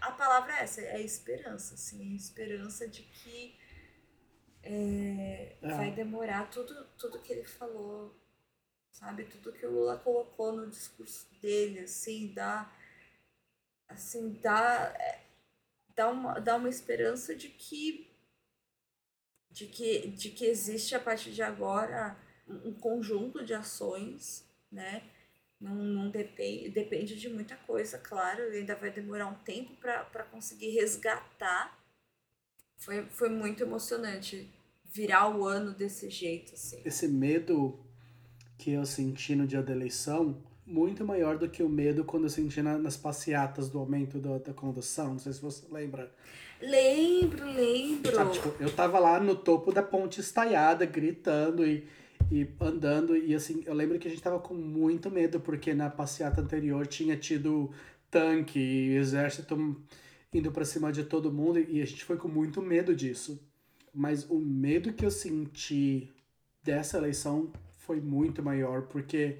[0.00, 3.56] a palavra é essa, é esperança, assim, é esperança de que
[4.62, 5.68] é, É.
[5.74, 8.14] vai demorar tudo tudo que ele falou,
[8.90, 12.70] sabe, tudo que o Lula colocou no discurso dele, assim, dá
[13.88, 15.20] assim, dá é,
[15.96, 18.09] dá uma, dá uma esperança de que
[19.50, 22.16] de que, de que existe a partir de agora
[22.48, 25.02] um conjunto de ações, né?
[25.60, 30.70] Não, não depende, depende de muita coisa, claro, ainda vai demorar um tempo para conseguir
[30.70, 31.78] resgatar.
[32.78, 34.50] Foi, foi muito emocionante
[34.84, 36.80] virar o ano desse jeito, assim.
[36.84, 37.78] Esse medo
[38.56, 42.30] que eu senti no dia da eleição, muito maior do que o medo quando eu
[42.30, 45.08] senti na- nas passeatas do aumento da, da condução.
[45.12, 46.10] Não sei se você lembra.
[46.60, 48.14] Lembro, lembro.
[48.14, 51.86] Sabe, tipo, eu tava lá no topo da ponte estaiada, gritando e,
[52.30, 55.88] e andando, e assim, eu lembro que a gente tava com muito medo, porque na
[55.88, 57.70] passeata anterior tinha tido
[58.10, 59.76] tanque e exército
[60.32, 63.42] indo pra cima de todo mundo, e a gente foi com muito medo disso.
[63.92, 66.12] Mas o medo que eu senti
[66.62, 69.38] dessa eleição foi muito maior, porque,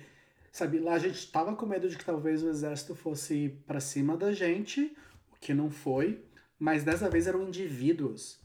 [0.50, 4.16] sabe, lá a gente tava com medo de que talvez o exército fosse pra cima
[4.16, 4.96] da gente,
[5.32, 6.24] o que não foi,
[6.60, 8.38] mas dessa vez eram indivíduos.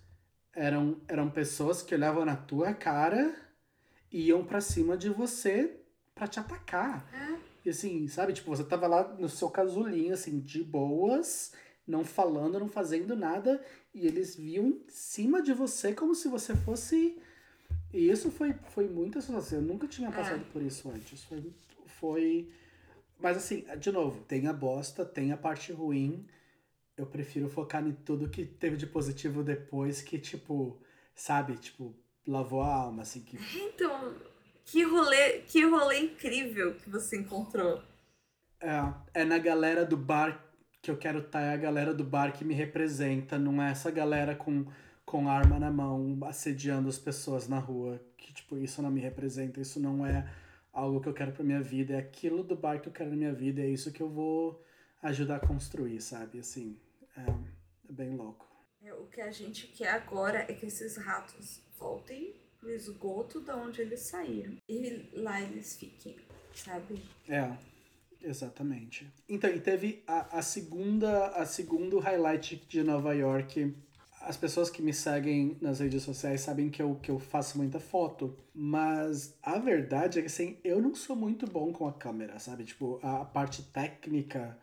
[0.54, 3.36] Eram, eram pessoas que olhavam na tua cara
[4.10, 5.76] e iam pra cima de você
[6.16, 7.06] pra te atacar.
[7.14, 7.38] É.
[7.66, 8.32] E assim, sabe?
[8.32, 11.52] Tipo, você tava lá no seu casulinho, assim, de boas,
[11.86, 13.62] não falando, não fazendo nada,
[13.94, 17.18] e eles viam em cima de você como se você fosse.
[17.94, 19.60] E isso foi, foi muito assustador.
[19.60, 21.22] Eu nunca tinha passado por isso antes.
[21.26, 21.54] Foi,
[21.86, 22.50] foi.
[23.20, 26.26] Mas assim, de novo, tem a bosta, tem a parte ruim.
[26.98, 30.80] Eu prefiro focar em tudo que teve de positivo depois, que, tipo,
[31.14, 31.94] sabe, tipo,
[32.26, 34.16] lavou a alma, assim, que Então,
[34.64, 37.82] que rolê, que rolê incrível que você encontrou.
[38.60, 40.44] É, é na galera do bar
[40.82, 43.90] que eu quero estar, é a galera do bar que me representa, não é essa
[43.90, 44.66] galera com,
[45.04, 49.60] com arma na mão, assediando as pessoas na rua, que, tipo, isso não me representa,
[49.60, 50.30] isso não é
[50.72, 53.16] algo que eu quero pra minha vida, é aquilo do bar que eu quero na
[53.16, 54.64] minha vida, é isso que eu vou
[55.02, 56.40] ajudar a construir, sabe?
[56.40, 56.78] Assim,
[57.18, 57.22] é,
[57.90, 58.46] é bem louco.
[58.82, 63.56] É, O que a gente quer agora é que esses ratos voltem pro esgoto da
[63.56, 64.58] onde eles saíram.
[64.68, 66.16] E lá eles fiquem,
[66.54, 67.02] sabe?
[67.28, 67.52] É,
[68.22, 69.12] exatamente.
[69.30, 73.76] Então, e teve a, a segunda, a segundo highlight de Nova York.
[74.22, 77.80] As pessoas que me seguem nas redes sociais sabem que eu, que eu faço muita
[77.80, 82.40] foto, mas a verdade é que assim, eu não sou muito bom com a câmera,
[82.40, 82.64] sabe?
[82.64, 84.58] Tipo, a, a parte técnica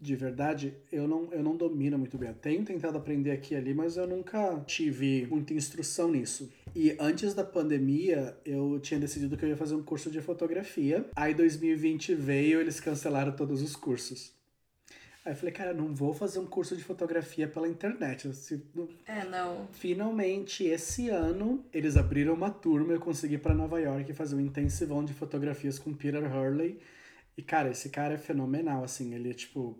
[0.00, 2.30] de verdade, eu não, eu não domino muito bem.
[2.30, 6.50] Eu tenho tentado aprender aqui e ali, mas eu nunca tive muita instrução nisso.
[6.74, 11.04] E antes da pandemia, eu tinha decidido que eu ia fazer um curso de fotografia.
[11.14, 14.32] Aí 2020 veio, eles cancelaram todos os cursos.
[15.22, 18.32] Aí eu falei, cara, não vou fazer um curso de fotografia pela internet.
[18.34, 19.68] Se- não- É, não.
[19.72, 24.40] Finalmente, esse ano, eles abriram uma turma, eu consegui ir pra Nova York fazer um
[24.40, 26.78] intensivão de fotografias com Peter Hurley.
[27.36, 29.78] E, cara, esse cara é fenomenal, assim, ele é, tipo,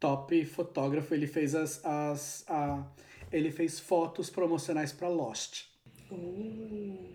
[0.00, 2.84] top fotógrafo, ele fez as, as a,
[3.30, 5.66] ele fez fotos promocionais pra Lost.
[6.10, 7.06] Uh,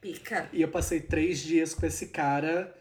[0.00, 0.48] pica.
[0.52, 2.76] E eu passei três dias com esse cara.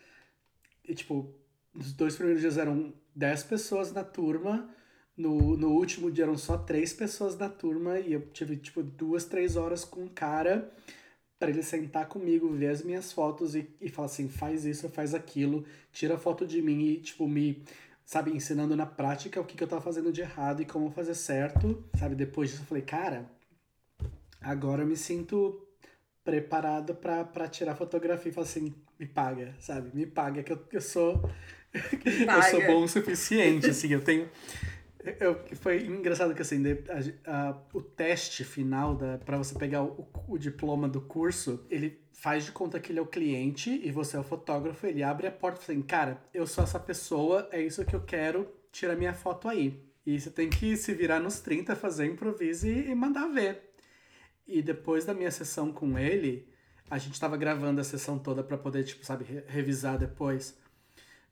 [0.88, 1.34] E, tipo,
[1.74, 4.70] os dois primeiros dias eram dez pessoas na turma.
[5.18, 8.00] No, no último dia eram só três pessoas na turma.
[8.00, 10.72] E eu tive, tipo, duas, três horas com um cara
[11.40, 15.14] para ele sentar comigo, ver as minhas fotos e, e falar assim: faz isso, faz
[15.14, 17.64] aquilo, tira foto de mim e, tipo, me.
[18.06, 21.16] Sabe, ensinando na prática o que, que eu tava fazendo de errado e como fazer
[21.16, 21.84] certo.
[21.98, 23.26] Sabe, depois disso eu falei, cara,
[24.40, 25.68] agora eu me sinto
[26.24, 29.90] preparado pra pra tirar fotografia e falar assim, me paga, sabe?
[29.94, 31.30] Me paga, que eu, eu sou.
[31.74, 34.30] eu sou bom o suficiente, assim, eu tenho.
[35.20, 36.64] Eu, foi engraçado que assim,
[37.26, 42.46] a- a- o teste final para você pegar o, o diploma do curso, ele faz
[42.46, 45.32] de conta que ele é o cliente e você é o fotógrafo, ele abre a
[45.32, 48.96] porta e fala assim, cara, eu sou essa pessoa, é isso que eu quero, tira
[48.96, 49.80] minha foto aí.
[50.06, 53.74] E você tem que se virar nos 30, fazer improviso e, e mandar ver.
[54.48, 56.48] E depois da minha sessão com ele,
[56.90, 60.58] a gente tava gravando a sessão toda pra poder, tipo, sabe, re- revisar depois.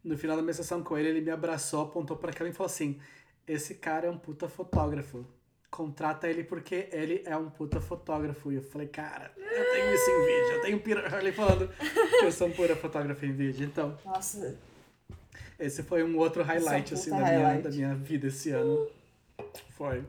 [0.04, 2.66] No final da minha sessão com ele, ele me abraçou, apontou pra aquela e falou
[2.68, 3.00] assim:
[3.48, 5.26] Esse cara é um puta fotógrafo.
[5.70, 8.52] Contrata ele porque ele é um puta fotógrafo.
[8.52, 10.52] E eu falei, cara, eu tenho isso em vídeo.
[10.52, 11.18] Eu tenho pira...
[11.20, 13.66] ele falando que eu sou um pura fotógrafo em vídeo.
[13.66, 14.56] Então, Nossa,
[15.60, 17.64] esse foi um outro highlight, assim, é um puta da minha, highlight.
[17.64, 18.88] da minha vida esse ano.
[19.78, 20.04] Foi.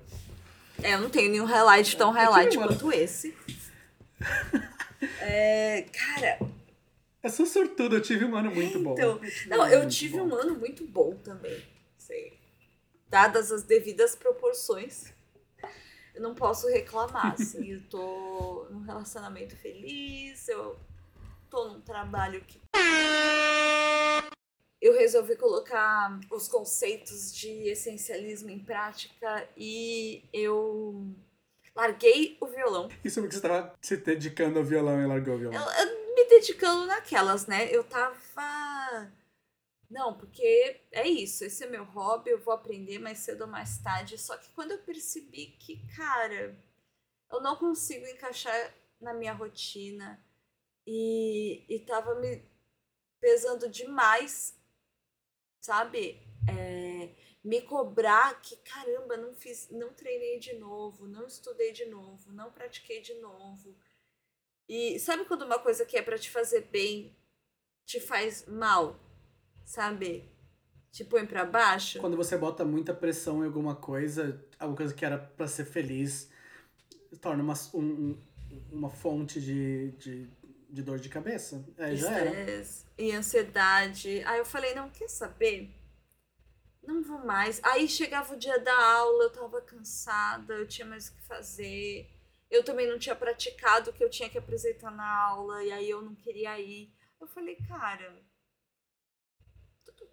[0.82, 3.34] É, eu não tenho nenhum highlight tão Eu highlight quanto esse.
[5.20, 6.38] É, cara,
[7.22, 8.94] Eu sou sortudo, eu tive um ano muito bom.
[8.94, 9.18] então.
[9.18, 10.24] tive um Não, eu tive bom.
[10.24, 11.62] um ano muito bom também.
[11.98, 12.32] Sei.
[13.14, 15.12] Dadas as devidas proporções.
[16.12, 17.74] Eu não posso reclamar, assim.
[17.74, 20.76] Eu tô num relacionamento feliz, eu
[21.48, 22.60] tô num trabalho que.
[24.82, 31.06] Eu resolvi colocar os conceitos de essencialismo em prática e eu
[31.72, 32.88] larguei o violão.
[33.04, 35.62] Isso porque você estava se dedicando ao violão e largou o violão.
[35.62, 37.68] Eu, eu me dedicando naquelas, né?
[37.70, 39.12] Eu tava.
[39.94, 43.78] Não, porque é isso, esse é meu hobby, eu vou aprender mais cedo ou mais
[43.78, 44.18] tarde.
[44.18, 46.60] Só que quando eu percebi que, cara,
[47.30, 50.20] eu não consigo encaixar na minha rotina
[50.84, 52.42] e, e tava me
[53.20, 54.58] pesando demais,
[55.60, 56.20] sabe?
[56.50, 62.32] É, me cobrar que, caramba, não fiz, não treinei de novo, não estudei de novo,
[62.32, 63.78] não pratiquei de novo.
[64.68, 67.16] E sabe quando uma coisa que é pra te fazer bem
[67.86, 69.03] te faz mal?
[69.64, 70.24] Sabe?
[70.92, 71.98] Te põe pra baixo?
[72.00, 76.30] Quando você bota muita pressão em alguma coisa, alguma coisa que era pra ser feliz,
[77.20, 78.18] torna uma, um- um-
[78.70, 80.28] uma fonte de, de,
[80.70, 81.64] de dor de cabeça.
[81.76, 82.30] É, já era.
[82.30, 84.22] Estresse e ansiedade.
[84.24, 85.70] Aí eu falei, não, quer saber?
[86.82, 87.60] Não vou mais.
[87.64, 92.10] Aí chegava o dia da aula, eu tava cansada, eu tinha mais o que fazer.
[92.50, 95.88] Eu também não tinha praticado o que eu tinha que apresentar na aula, e aí
[95.90, 96.92] eu não queria ir.
[97.20, 98.14] Eu falei, cara,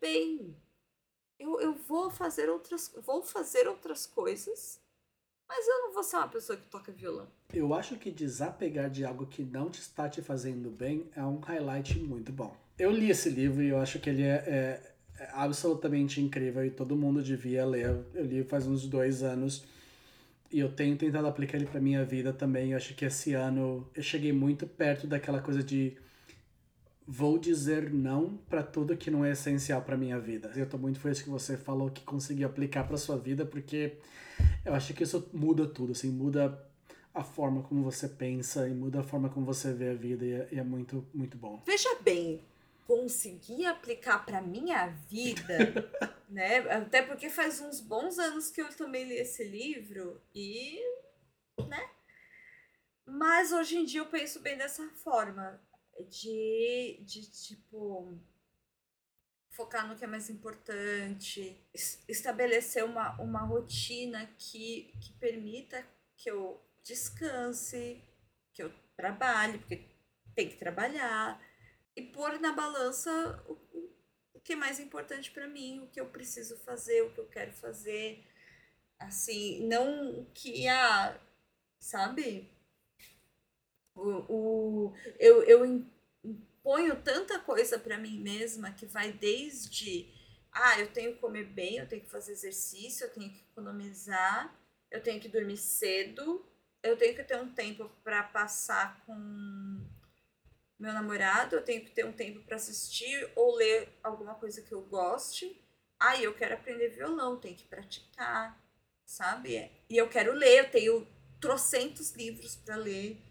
[0.02, 0.56] bem.
[1.40, 2.94] Eu, eu vou fazer outras.
[3.06, 4.80] Vou fazer outras coisas,
[5.48, 7.28] mas eu não vou ser uma pessoa que toca violão.
[7.54, 11.40] Eu acho que desapegar de algo que não te está te fazendo bem é um
[11.40, 12.56] highlight muito bom.
[12.78, 16.72] Eu li esse livro e eu acho que ele é, é- é absolutamente incrível e
[16.72, 18.04] todo mundo devia ler.
[18.14, 19.64] Eu li faz uns dois anos
[20.52, 22.72] e eu tenho tentado aplicar ele para minha vida também.
[22.72, 25.96] Eu acho que esse ano eu cheguei muito perto daquela coisa de
[27.08, 30.52] vou dizer não para tudo que não é essencial para minha vida.
[30.56, 33.98] Eu tô muito feliz que você falou que conseguiu aplicar para sua vida porque
[34.64, 36.64] eu acho que isso muda tudo, assim, muda
[37.14, 40.32] a forma como você pensa e muda a forma como você vê a vida e
[40.32, 41.62] é, e é muito, muito bom.
[41.66, 42.42] Veja bem,
[42.88, 45.58] conseguir aplicar pra minha vida,
[46.30, 46.60] né?
[46.70, 50.80] Até porque faz uns bons anos que eu também li esse livro e,
[51.68, 51.90] né?
[53.06, 55.60] Mas hoje em dia eu penso bem dessa forma
[56.10, 58.20] de, de tipo
[59.50, 65.86] focar no que é mais importante, es- estabelecer uma, uma rotina que, que permita
[66.18, 68.02] que eu descanse,
[68.54, 69.86] que eu trabalhe, porque
[70.36, 71.42] tem que trabalhar,
[71.96, 73.12] e pôr na balança
[73.48, 73.54] o,
[74.34, 77.28] o, que é mais importante para mim, o que eu preciso fazer, o que eu
[77.28, 78.26] quero fazer.
[79.00, 81.20] Assim, não que, ah,
[81.80, 82.52] sabe?
[83.96, 84.10] O,
[84.90, 85.90] o, eu, eu im-
[86.24, 90.08] imponho tanta coisa para mim mesma que vai desde,
[90.52, 94.56] ah, eu tenho que comer bem, eu tenho que fazer exercício, eu tenho que economizar,
[94.90, 96.46] eu tenho que dormir cedo,
[96.82, 99.14] eu tenho que ter um tempo para passar com
[100.80, 104.72] meu namorado, eu tenho que ter um tempo para assistir ou ler alguma coisa que
[104.74, 105.62] eu goste.
[106.00, 108.60] Aí eu quero aprender violão, tenho que praticar,
[109.06, 109.70] sabe?
[109.90, 111.08] E eu quero ler, eu tenho
[111.40, 113.22] trocentos livros para ler.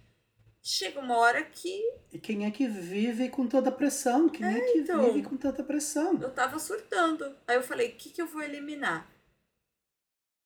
[0.63, 4.29] Chega uma hora que E quem é que vive com toda a pressão?
[4.29, 5.05] Quem é, que então.
[5.05, 6.21] vive com tanta pressão?
[6.21, 7.35] eu tava surtando.
[7.47, 9.11] Aí eu falei, o que, que eu vou eliminar?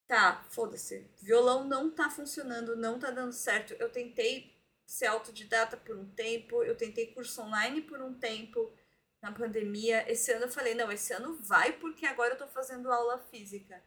[0.07, 1.11] Tá, foda-se.
[1.21, 3.75] Violão não tá funcionando, não tá dando certo.
[3.75, 4.55] Eu tentei
[4.87, 8.73] ser autodidata por um tempo, eu tentei curso online por um tempo
[9.21, 10.11] na pandemia.
[10.11, 13.83] Esse ano eu falei, não, esse ano vai porque agora eu tô fazendo aula física.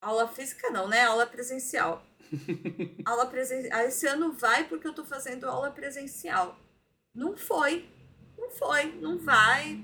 [0.00, 1.02] Aula física não, né?
[1.04, 2.04] Aula presencial.
[3.04, 3.80] aula presencial.
[3.80, 6.58] Esse ano vai porque eu tô fazendo aula presencial.
[7.14, 7.88] Não foi.
[8.36, 9.82] Não foi, não vai.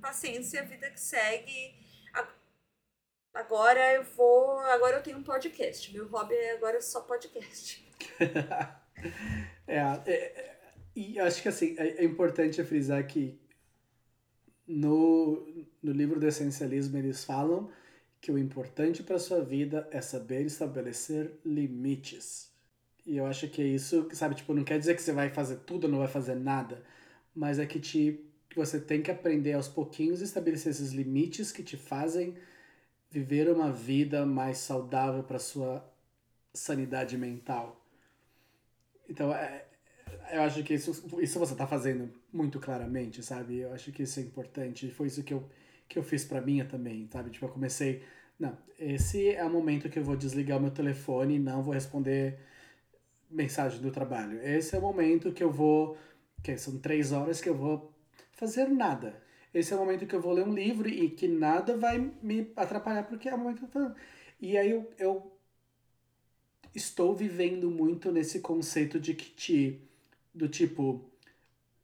[0.00, 1.74] Paciência, vida que segue.
[2.14, 2.28] A-
[3.34, 4.58] Agora eu vou.
[4.60, 5.92] Agora eu tenho um podcast.
[5.92, 7.84] Meu hobby é agora só podcast.
[9.66, 10.60] É, é, é,
[10.94, 13.38] e acho que assim, é, é importante frisar que
[14.66, 17.70] no, no livro do essencialismo eles falam
[18.24, 22.50] que o importante para sua vida é saber estabelecer limites.
[23.04, 25.56] E eu acho que é isso, sabe, tipo, não quer dizer que você vai fazer
[25.66, 26.82] tudo não vai fazer nada,
[27.36, 28.24] mas é que te
[28.56, 32.34] você tem que aprender aos pouquinhos a estabelecer esses limites que te fazem
[33.10, 35.84] viver uma vida mais saudável para sua
[36.54, 37.84] sanidade mental.
[39.06, 39.66] Então, é,
[40.32, 43.58] eu acho que isso, isso você está fazendo muito claramente, sabe?
[43.58, 44.90] Eu acho que isso é importante.
[44.90, 45.44] Foi isso que eu,
[45.88, 47.30] que eu fiz para mim também, sabe?
[47.30, 48.02] Tipo, eu comecei.
[48.38, 51.74] Não, esse é o momento que eu vou desligar o meu telefone e não vou
[51.74, 52.38] responder
[53.30, 54.40] mensagem do trabalho.
[54.42, 55.96] Esse é o momento que eu vou.
[56.42, 57.92] Que são três horas que eu vou
[58.32, 59.22] fazer nada.
[59.52, 62.52] Esse é o momento que eu vou ler um livro e que nada vai me
[62.56, 63.94] atrapalhar, porque é o momento que eu.
[64.40, 65.32] E aí eu, eu
[66.74, 69.80] estou vivendo muito nesse conceito de que te.
[70.34, 71.08] do tipo.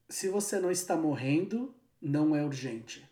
[0.09, 1.73] Se você não está morrendo,
[2.03, 3.09] não é urgente.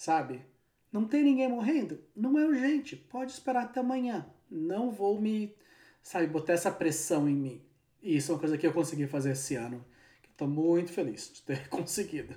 [0.00, 0.42] Sabe?
[0.90, 2.02] Não tem ninguém morrendo?
[2.16, 2.96] Não é urgente.
[2.96, 4.26] Pode esperar até amanhã.
[4.50, 5.54] Não vou me
[6.02, 7.70] sabe, botar essa pressão em mim.
[8.00, 9.84] E isso é uma coisa que eu consegui fazer esse ano.
[10.24, 12.34] Estou muito feliz de ter conseguido.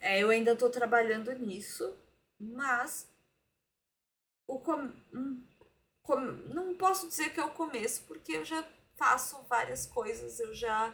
[0.00, 1.96] É, eu ainda tô trabalhando nisso,
[2.36, 3.08] mas
[4.48, 4.90] o com...
[5.14, 5.40] hum,
[6.02, 6.16] com...
[6.16, 10.92] não posso dizer que é o começo, porque eu já faço várias coisas, eu já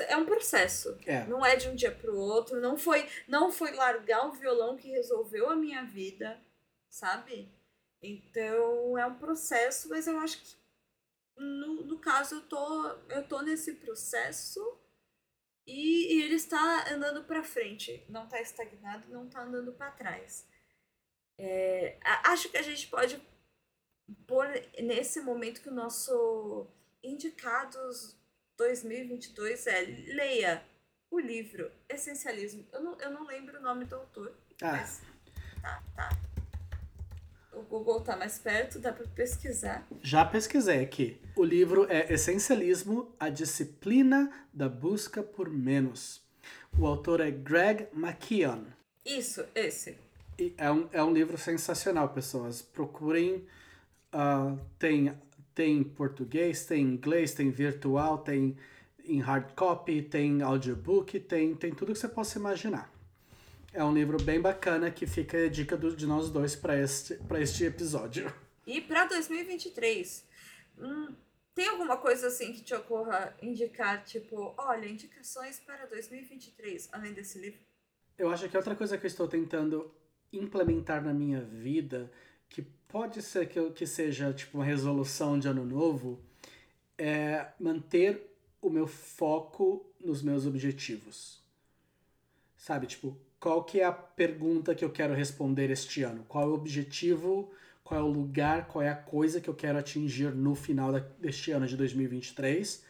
[0.00, 0.98] é um processo.
[1.06, 1.24] É.
[1.24, 4.90] Não é de um dia pro outro, não foi não foi largar o violão que
[4.90, 6.40] resolveu a minha vida,
[6.88, 7.50] sabe?
[8.02, 10.56] Então é um processo, mas eu acho que
[11.36, 14.78] no, no caso eu tô, eu tô nesse processo
[15.66, 20.46] e, e ele está andando para frente, não está estagnado, não está andando para trás.
[21.38, 23.20] É, acho que a gente pode
[24.26, 24.48] pôr
[24.80, 26.66] nesse momento que o nosso
[27.02, 28.16] indicados
[28.58, 30.62] 2022 é leia
[31.10, 32.66] o livro Essencialismo.
[32.72, 35.00] Eu não, eu não lembro o nome do autor, Ah, mas
[35.62, 36.08] tá, tá.
[37.52, 39.86] O Google tá mais perto, dá para pesquisar.
[40.02, 41.20] já pesquisei aqui.
[41.34, 46.20] O livro é Essencialismo, a disciplina da busca por menos.
[46.78, 48.66] O autor é Greg McKeown.
[49.04, 49.96] Isso, esse.
[50.38, 52.60] E é um, é um livro sensacional, pessoas.
[52.62, 53.46] Procurem.
[54.12, 55.12] ah, tem,
[55.58, 58.56] tem em português, tem em inglês, tem virtual, tem
[59.04, 62.88] em hard copy, tem audiobook, tem, tem tudo que você possa imaginar.
[63.72, 67.14] É um livro bem bacana que fica a dica do- de nós dois para este,
[67.26, 68.32] pra este episódio.
[68.64, 70.24] E para 2023,
[70.78, 71.08] hum,
[71.56, 77.36] tem alguma coisa assim que te ocorra indicar, tipo, olha, indicações para 2023, além desse
[77.40, 77.58] livro?
[78.16, 79.92] Eu acho que outra coisa que eu estou tentando
[80.32, 82.12] implementar na minha vida,
[82.48, 86.18] que pode ser que, que seja tipo uma resolução de ano novo,
[86.96, 91.40] é manter o meu foco nos meus objetivos.
[92.56, 96.24] Sabe, tipo, qual que é a pergunta que eu quero responder este ano?
[96.28, 97.52] Qual é o objetivo?
[97.84, 98.66] Qual é o lugar?
[98.66, 102.82] Qual é a coisa que eu quero atingir no final da- deste ano de 2023?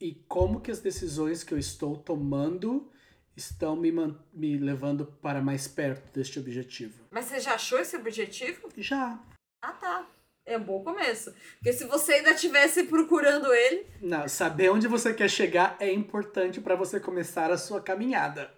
[0.00, 2.90] E como que as decisões que eu estou tomando
[3.36, 3.92] estão me,
[4.32, 7.04] me levando para mais perto deste objetivo?
[7.10, 8.68] Mas você já achou esse objetivo?
[8.76, 9.18] Já.
[9.60, 10.08] Ah, tá.
[10.44, 11.32] É um bom começo.
[11.54, 16.60] Porque se você ainda estivesse procurando ele, Não, saber onde você quer chegar é importante
[16.60, 18.52] para você começar a sua caminhada.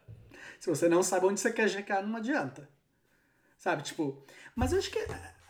[0.59, 2.68] Se você não sabe onde você quer chegar, não adianta.
[3.59, 4.25] Sabe, tipo,
[4.57, 4.99] mas eu acho que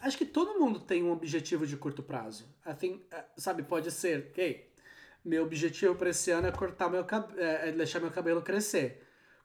[0.00, 2.52] acho que todo mundo tem um objetivo de curto prazo.
[2.78, 4.70] Think, eh, sabe, pode ser, ok,
[5.24, 9.03] meu objetivo para esse ano é cortar meu cabelo, é deixar meu cabelo crescer.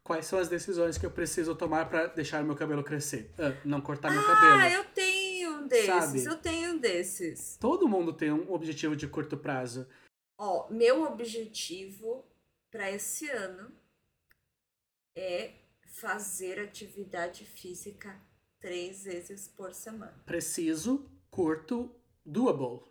[0.09, 3.31] Quais são as decisões que eu preciso tomar para deixar meu cabelo crescer?
[3.37, 4.59] Ah, não cortar meu cabelo.
[4.59, 6.25] ah, eu tenho um desses, Sabe?
[6.25, 7.57] eu tenho um desses.
[7.57, 9.87] Todo mundo tem um objetivo de curto prazo.
[10.35, 12.25] Ó, meu objetivo
[12.71, 13.71] para esse ano
[15.15, 15.53] é
[16.01, 18.19] fazer atividade física
[18.59, 20.23] três vezes por semana.
[20.25, 21.93] preciso, curto,
[22.25, 22.81] doable.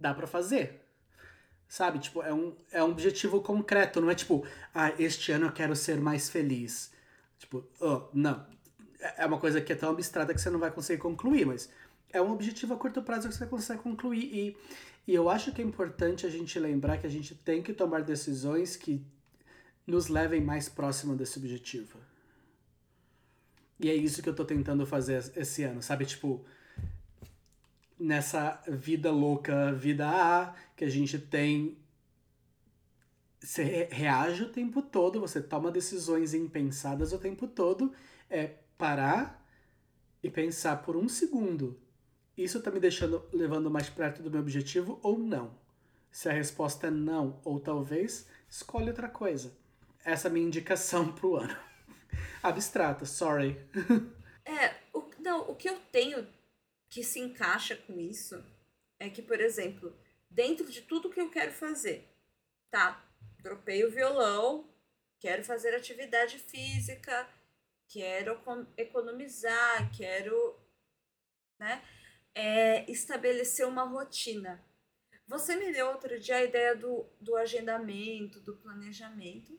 [0.00, 0.87] Dá pra fazer.
[1.68, 4.44] Sabe, tipo, é um, é um objetivo concreto, não é tipo,
[4.74, 6.90] ah, este ano eu quero ser mais feliz.
[7.38, 8.46] Tipo, oh, não.
[9.00, 11.70] É é uma coisa que é tão abstrata que você não vai conseguir concluir, mas
[12.10, 14.24] é um objetivo a curto prazo que você consegue concluir.
[14.24, 14.56] E,
[15.06, 18.02] e eu acho que é importante a gente lembrar que a gente tem que tomar
[18.02, 19.04] decisões que
[19.86, 21.98] nos levem mais próximo desse objetivo.
[23.80, 26.04] E é isso que eu tô tentando fazer esse ano, sabe?
[26.04, 26.44] Tipo,
[27.98, 31.76] nessa vida louca, vida A, que a gente tem.
[33.40, 37.92] Você re- reage o tempo todo, você toma decisões impensadas o tempo todo.
[38.28, 39.46] É parar
[40.22, 41.78] e pensar por um segundo.
[42.36, 45.52] Isso tá me deixando levando mais perto do meu objetivo ou não?
[46.10, 49.52] Se a resposta é não, ou talvez, escolhe outra coisa.
[50.04, 51.56] Essa é a minha indicação pro ano.
[52.42, 53.58] Abstrata, sorry.
[54.44, 56.26] É, o, Então, o que eu tenho
[56.88, 58.42] que se encaixa com isso
[58.98, 59.96] é que, por exemplo,
[60.30, 62.08] dentro de tudo que eu quero fazer,
[62.70, 63.04] tá?
[63.40, 64.68] Dropei o violão,
[65.20, 67.28] quero fazer atividade física,
[67.88, 70.58] quero econ- economizar, quero,
[71.58, 71.82] né?
[72.34, 74.64] É, estabelecer uma rotina.
[75.26, 79.58] Você me deu outro dia a ideia do, do agendamento, do planejamento,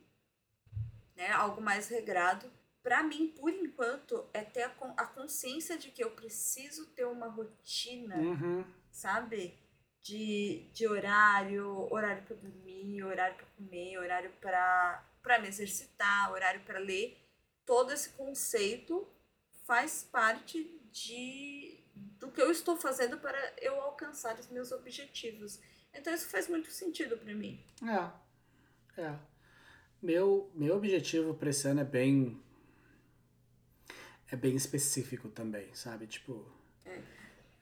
[1.16, 1.30] né?
[1.32, 2.52] Algo mais regrado.
[2.82, 7.28] Para mim, por enquanto, é ter a, a consciência de que eu preciso ter uma
[7.28, 8.64] rotina Uhum.
[8.92, 9.54] sabe?
[10.02, 16.62] De, de horário, horário para dormir, horário para comer, horário para para me exercitar, horário
[16.62, 17.18] para ler.
[17.66, 19.06] Todo esse conceito
[19.66, 21.84] faz parte de
[22.18, 25.60] do que eu estou fazendo para eu alcançar os meus objetivos.
[25.94, 27.62] Então isso faz muito sentido para mim.
[27.84, 29.02] É.
[29.02, 29.16] É.
[30.02, 32.42] Meu, meu objetivo pra esse ano é bem.
[34.32, 36.08] É bem específico também, sabe?
[36.08, 36.46] Tipo.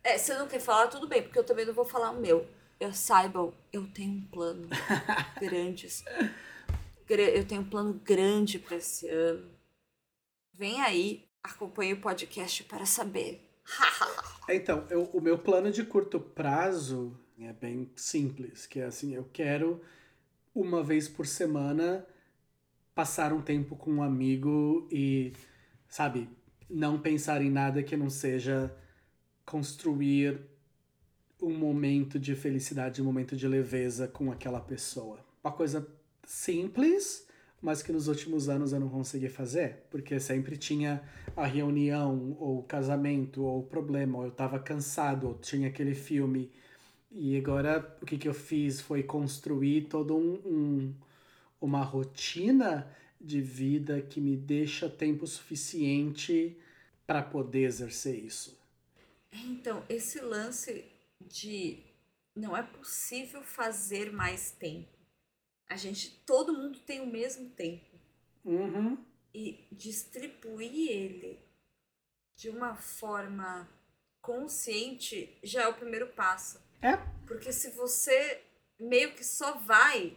[0.03, 2.47] É, se não quer falar, tudo bem, porque eu também não vou falar o meu.
[2.79, 4.67] Eu saibam, eu tenho um plano
[5.41, 6.03] grandes.
[7.07, 9.49] Gra- Eu tenho um plano grande para esse ano.
[10.53, 13.43] Vem aí, acompanhe o podcast para saber.
[14.49, 19.25] Então, eu- o meu plano de curto prazo é bem simples, que é assim, eu
[19.33, 19.81] quero
[20.55, 22.07] uma vez por semana
[22.95, 25.33] passar um tempo com um amigo e,
[25.89, 26.29] sabe,
[26.69, 28.73] não pensar em nada que não seja
[29.45, 30.39] construir
[31.41, 35.19] um momento de felicidade, um momento de leveza com aquela pessoa.
[35.43, 35.87] Uma coisa
[36.25, 37.27] simples,
[37.61, 41.01] mas que nos últimos anos eu não consegui fazer, porque sempre tinha
[41.35, 45.93] a reunião, ou o casamento, ou o problema, ou eu tava cansado, ou tinha aquele
[45.93, 46.51] filme.
[47.11, 50.93] E agora o que, que eu fiz foi construir todo um, um-
[51.61, 52.87] uma rotina
[53.19, 56.57] de vida que me deixa tempo suficiente
[57.05, 58.57] para poder exercer isso.
[59.31, 60.85] Então, esse lance
[61.19, 61.83] de
[62.35, 64.95] não é possível fazer mais tempo.
[65.69, 67.85] A gente, todo mundo tem o mesmo tempo.
[68.45, 68.97] Uhum.
[69.33, 71.37] e distribuir ele
[72.37, 73.69] de uma forma
[74.21, 76.57] consciente já é o primeiro passo.
[76.81, 76.95] É.
[77.25, 78.41] Porque se você
[78.79, 80.15] meio que só vai,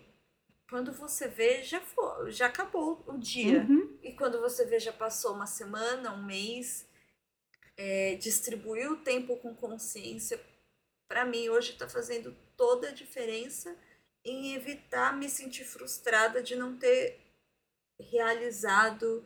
[0.70, 3.66] quando você vê, já foi, já acabou o dia.
[3.68, 3.98] Uhum.
[4.02, 6.88] E quando você vê, já passou uma semana, um mês.
[7.76, 10.38] É, distribuir o tempo com consciência,
[11.08, 13.74] para mim, hoje está fazendo toda a diferença
[14.24, 17.18] em evitar me sentir frustrada de não ter
[17.98, 19.24] realizado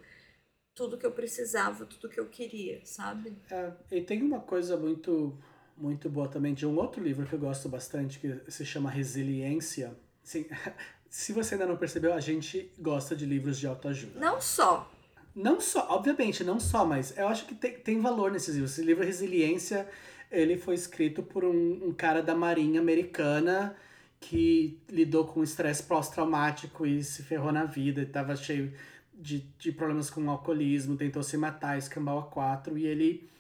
[0.74, 3.36] tudo que eu precisava, tudo que eu queria, sabe?
[3.50, 5.38] É, e tem uma coisa muito,
[5.76, 9.94] muito boa também de um outro livro que eu gosto bastante, que se chama Resiliência.
[10.22, 10.46] Assim,
[11.14, 14.18] se você ainda não percebeu, a gente gosta de livros de autoajuda.
[14.18, 14.92] Não só.
[15.32, 18.72] Não só, obviamente, não só, mas eu acho que tem, tem valor nesses livros.
[18.72, 19.88] Esse livro Resiliência,
[20.28, 23.76] ele foi escrito por um, um cara da Marinha Americana
[24.18, 28.74] que lidou com estresse pós-traumático e se ferrou na vida, e tava cheio
[29.14, 33.30] de, de problemas com alcoolismo, tentou se matar, escambau a quatro, e ele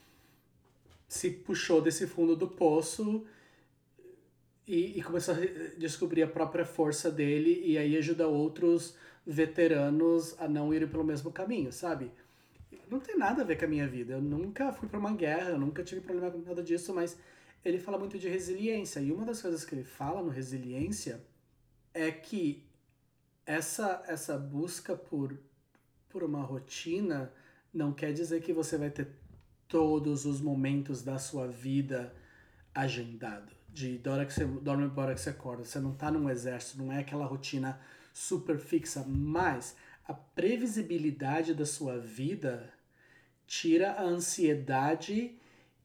[1.08, 3.26] se puxou desse fundo do poço
[4.66, 5.38] e, e começou a
[5.78, 8.96] descobrir a própria força dele, e aí ajuda outros
[9.26, 12.10] veteranos a não irem pelo mesmo caminho, sabe?
[12.90, 14.14] Não tem nada a ver com a minha vida.
[14.14, 17.18] Eu nunca fui pra uma guerra, eu nunca tive problema com nada disso, mas
[17.64, 19.00] ele fala muito de resiliência.
[19.00, 21.24] E uma das coisas que ele fala no Resiliência
[21.94, 22.62] é que
[23.46, 25.38] essa, essa busca por,
[26.08, 27.32] por uma rotina
[27.72, 29.08] não quer dizer que você vai ter
[29.66, 32.14] todos os momentos da sua vida
[32.74, 33.52] agendado.
[33.74, 35.64] De da hora que você dorme para hora que você acorda.
[35.64, 37.80] Você não tá num exército, não é aquela rotina
[38.12, 39.74] super fixa, mas
[40.06, 42.72] a previsibilidade da sua vida
[43.48, 45.36] tira a ansiedade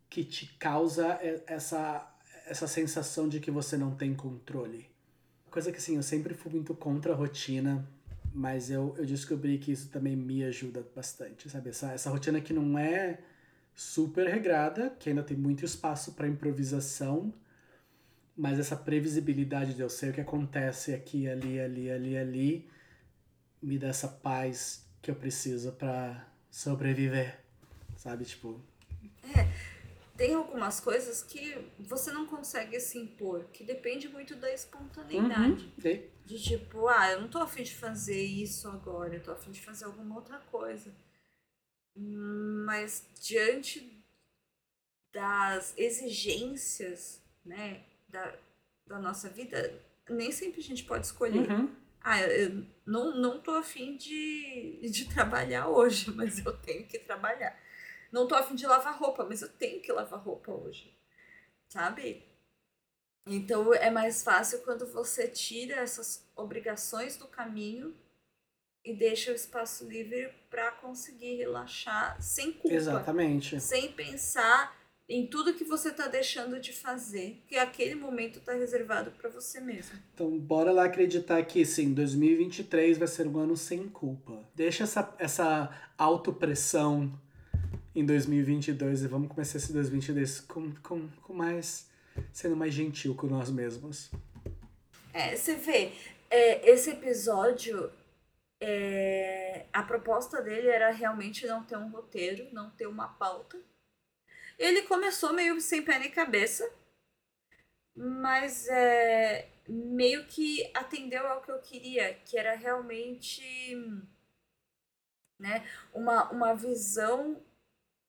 [0.08, 2.16] que te causa essa,
[2.46, 4.88] essa sensação de que você não tem controle.
[5.50, 7.90] Coisa que assim, eu sempre fui muito contra a rotina,
[8.32, 11.70] mas eu, eu descobri que isso também me ajuda bastante, sabe?
[11.70, 13.20] Essa, essa rotina que não é
[13.74, 17.34] super regrada, que ainda tem muito espaço para improvisação,
[18.40, 22.70] mas essa previsibilidade de eu sei o que acontece aqui, ali, ali, ali, ali,
[23.62, 27.40] me dá essa paz que eu preciso para sobreviver,
[27.98, 28.26] sabe?
[28.26, 28.62] Tipo,
[30.18, 35.66] Tem algumas coisas que você não consegue se impor, que depende muito da espontaneidade.
[35.66, 39.52] uhum, De tipo, ah, eu não tô afim de fazer isso agora, eu tô afim
[39.52, 40.94] de fazer alguma outra coisa.
[42.66, 44.04] Mas diante
[45.12, 48.36] das exigências, né, da,
[48.86, 49.80] da nossa vida,
[50.10, 51.50] nem sempre a gente pode escolher.
[51.50, 51.76] uhum.
[52.02, 57.58] Ah, eu não, não tô afim de, de trabalhar hoje, mas eu tenho que trabalhar.
[58.12, 60.98] não tô afim de lavar roupa, mas eu tenho que lavar roupa hoje.
[61.68, 62.26] Sabe?
[63.28, 67.96] Então é mais fácil quando você tira essas obrigações do caminho
[68.84, 72.76] e deixa o espaço livre para conseguir relaxar sem culpa.
[72.76, 73.60] Exatamente.
[73.60, 74.76] Sem pensar
[75.10, 79.60] em tudo que você tá deixando de fazer, que aquele momento tá reservado para você
[79.60, 79.98] mesmo.
[80.14, 84.40] Então, bora lá acreditar que sim, 2023 vai ser um ano sem culpa.
[84.54, 87.20] Deixa essa, essa autopressão
[87.96, 91.90] em 2022 e vamos começar esse 2022 com, com, com mais.
[92.32, 94.12] sendo mais gentil com nós mesmos.
[95.12, 95.92] É, você vê,
[96.30, 97.92] é, esse episódio,
[98.62, 103.58] é, a proposta dele era realmente não ter um roteiro, não ter uma pauta.
[104.60, 106.70] Ele começou meio sem pé nem cabeça,
[107.96, 113.42] mas é, meio que atendeu ao que eu queria, que era realmente
[115.40, 117.42] né, uma, uma visão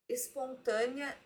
[0.09, 1.17] espontânea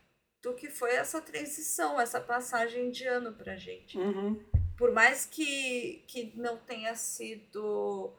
[0.43, 3.97] do que foi essa transição, essa passagem de ano pra gente.
[3.97, 4.45] Uhum.
[4.77, 8.15] Por mais que, que não tenha sido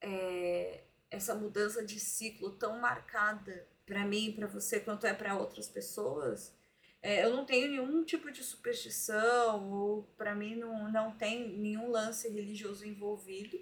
[0.00, 0.84] é,
[1.14, 6.54] essa mudança de ciclo tão marcada para mim, para você, quanto é para outras pessoas,
[7.02, 11.90] é, eu não tenho nenhum tipo de superstição, ou para mim não, não tem nenhum
[11.90, 13.58] lance religioso envolvido.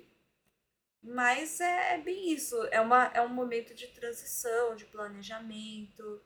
[1.03, 6.23] Mas é, é bem isso, é, uma, é um momento de transição, de planejamento,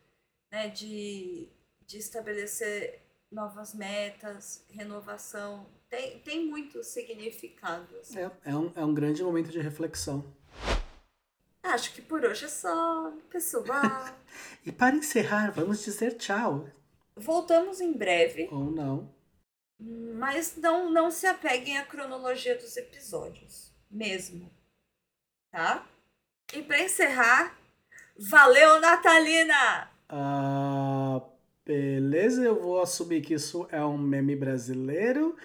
[0.53, 1.49] né, de,
[1.87, 3.01] de estabelecer
[3.33, 5.67] novas metas, renovação.
[5.89, 8.15] Tem, tem muitos significados.
[8.15, 10.23] É, é, um, é um grande momento de reflexão.
[11.75, 13.65] Acho que por hoje é só, pessoal.
[14.65, 16.69] E para encerrar, vamos dizer tchau.
[17.17, 19.15] Voltamos em breve, Ou não.
[19.79, 24.51] mas não, não se apeguem à cronologia dos episódios, mesmo.
[25.53, 25.87] Tá?
[26.53, 27.57] E para encerrar,
[28.19, 29.89] valeu, Natalina!
[30.09, 31.21] Ah,
[31.65, 35.37] beleza, eu vou assumir que isso é um meme brasileiro.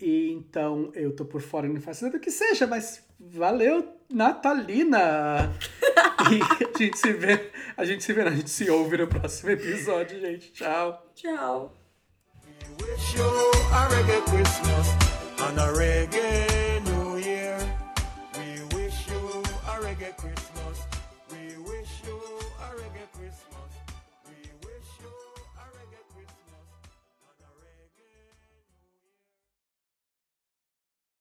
[0.00, 5.52] E então eu tô por fora e não faço nada que seja, mas valeu, Natalina!
[6.30, 9.50] e a gente se vê, a gente se vê, a gente se ouve no próximo
[9.50, 10.52] episódio, gente.
[10.52, 11.10] Tchau.
[11.14, 11.74] Tchau!
[12.80, 13.24] Wish you
[13.72, 14.88] a reggae Christmas
[15.40, 16.95] and a reggae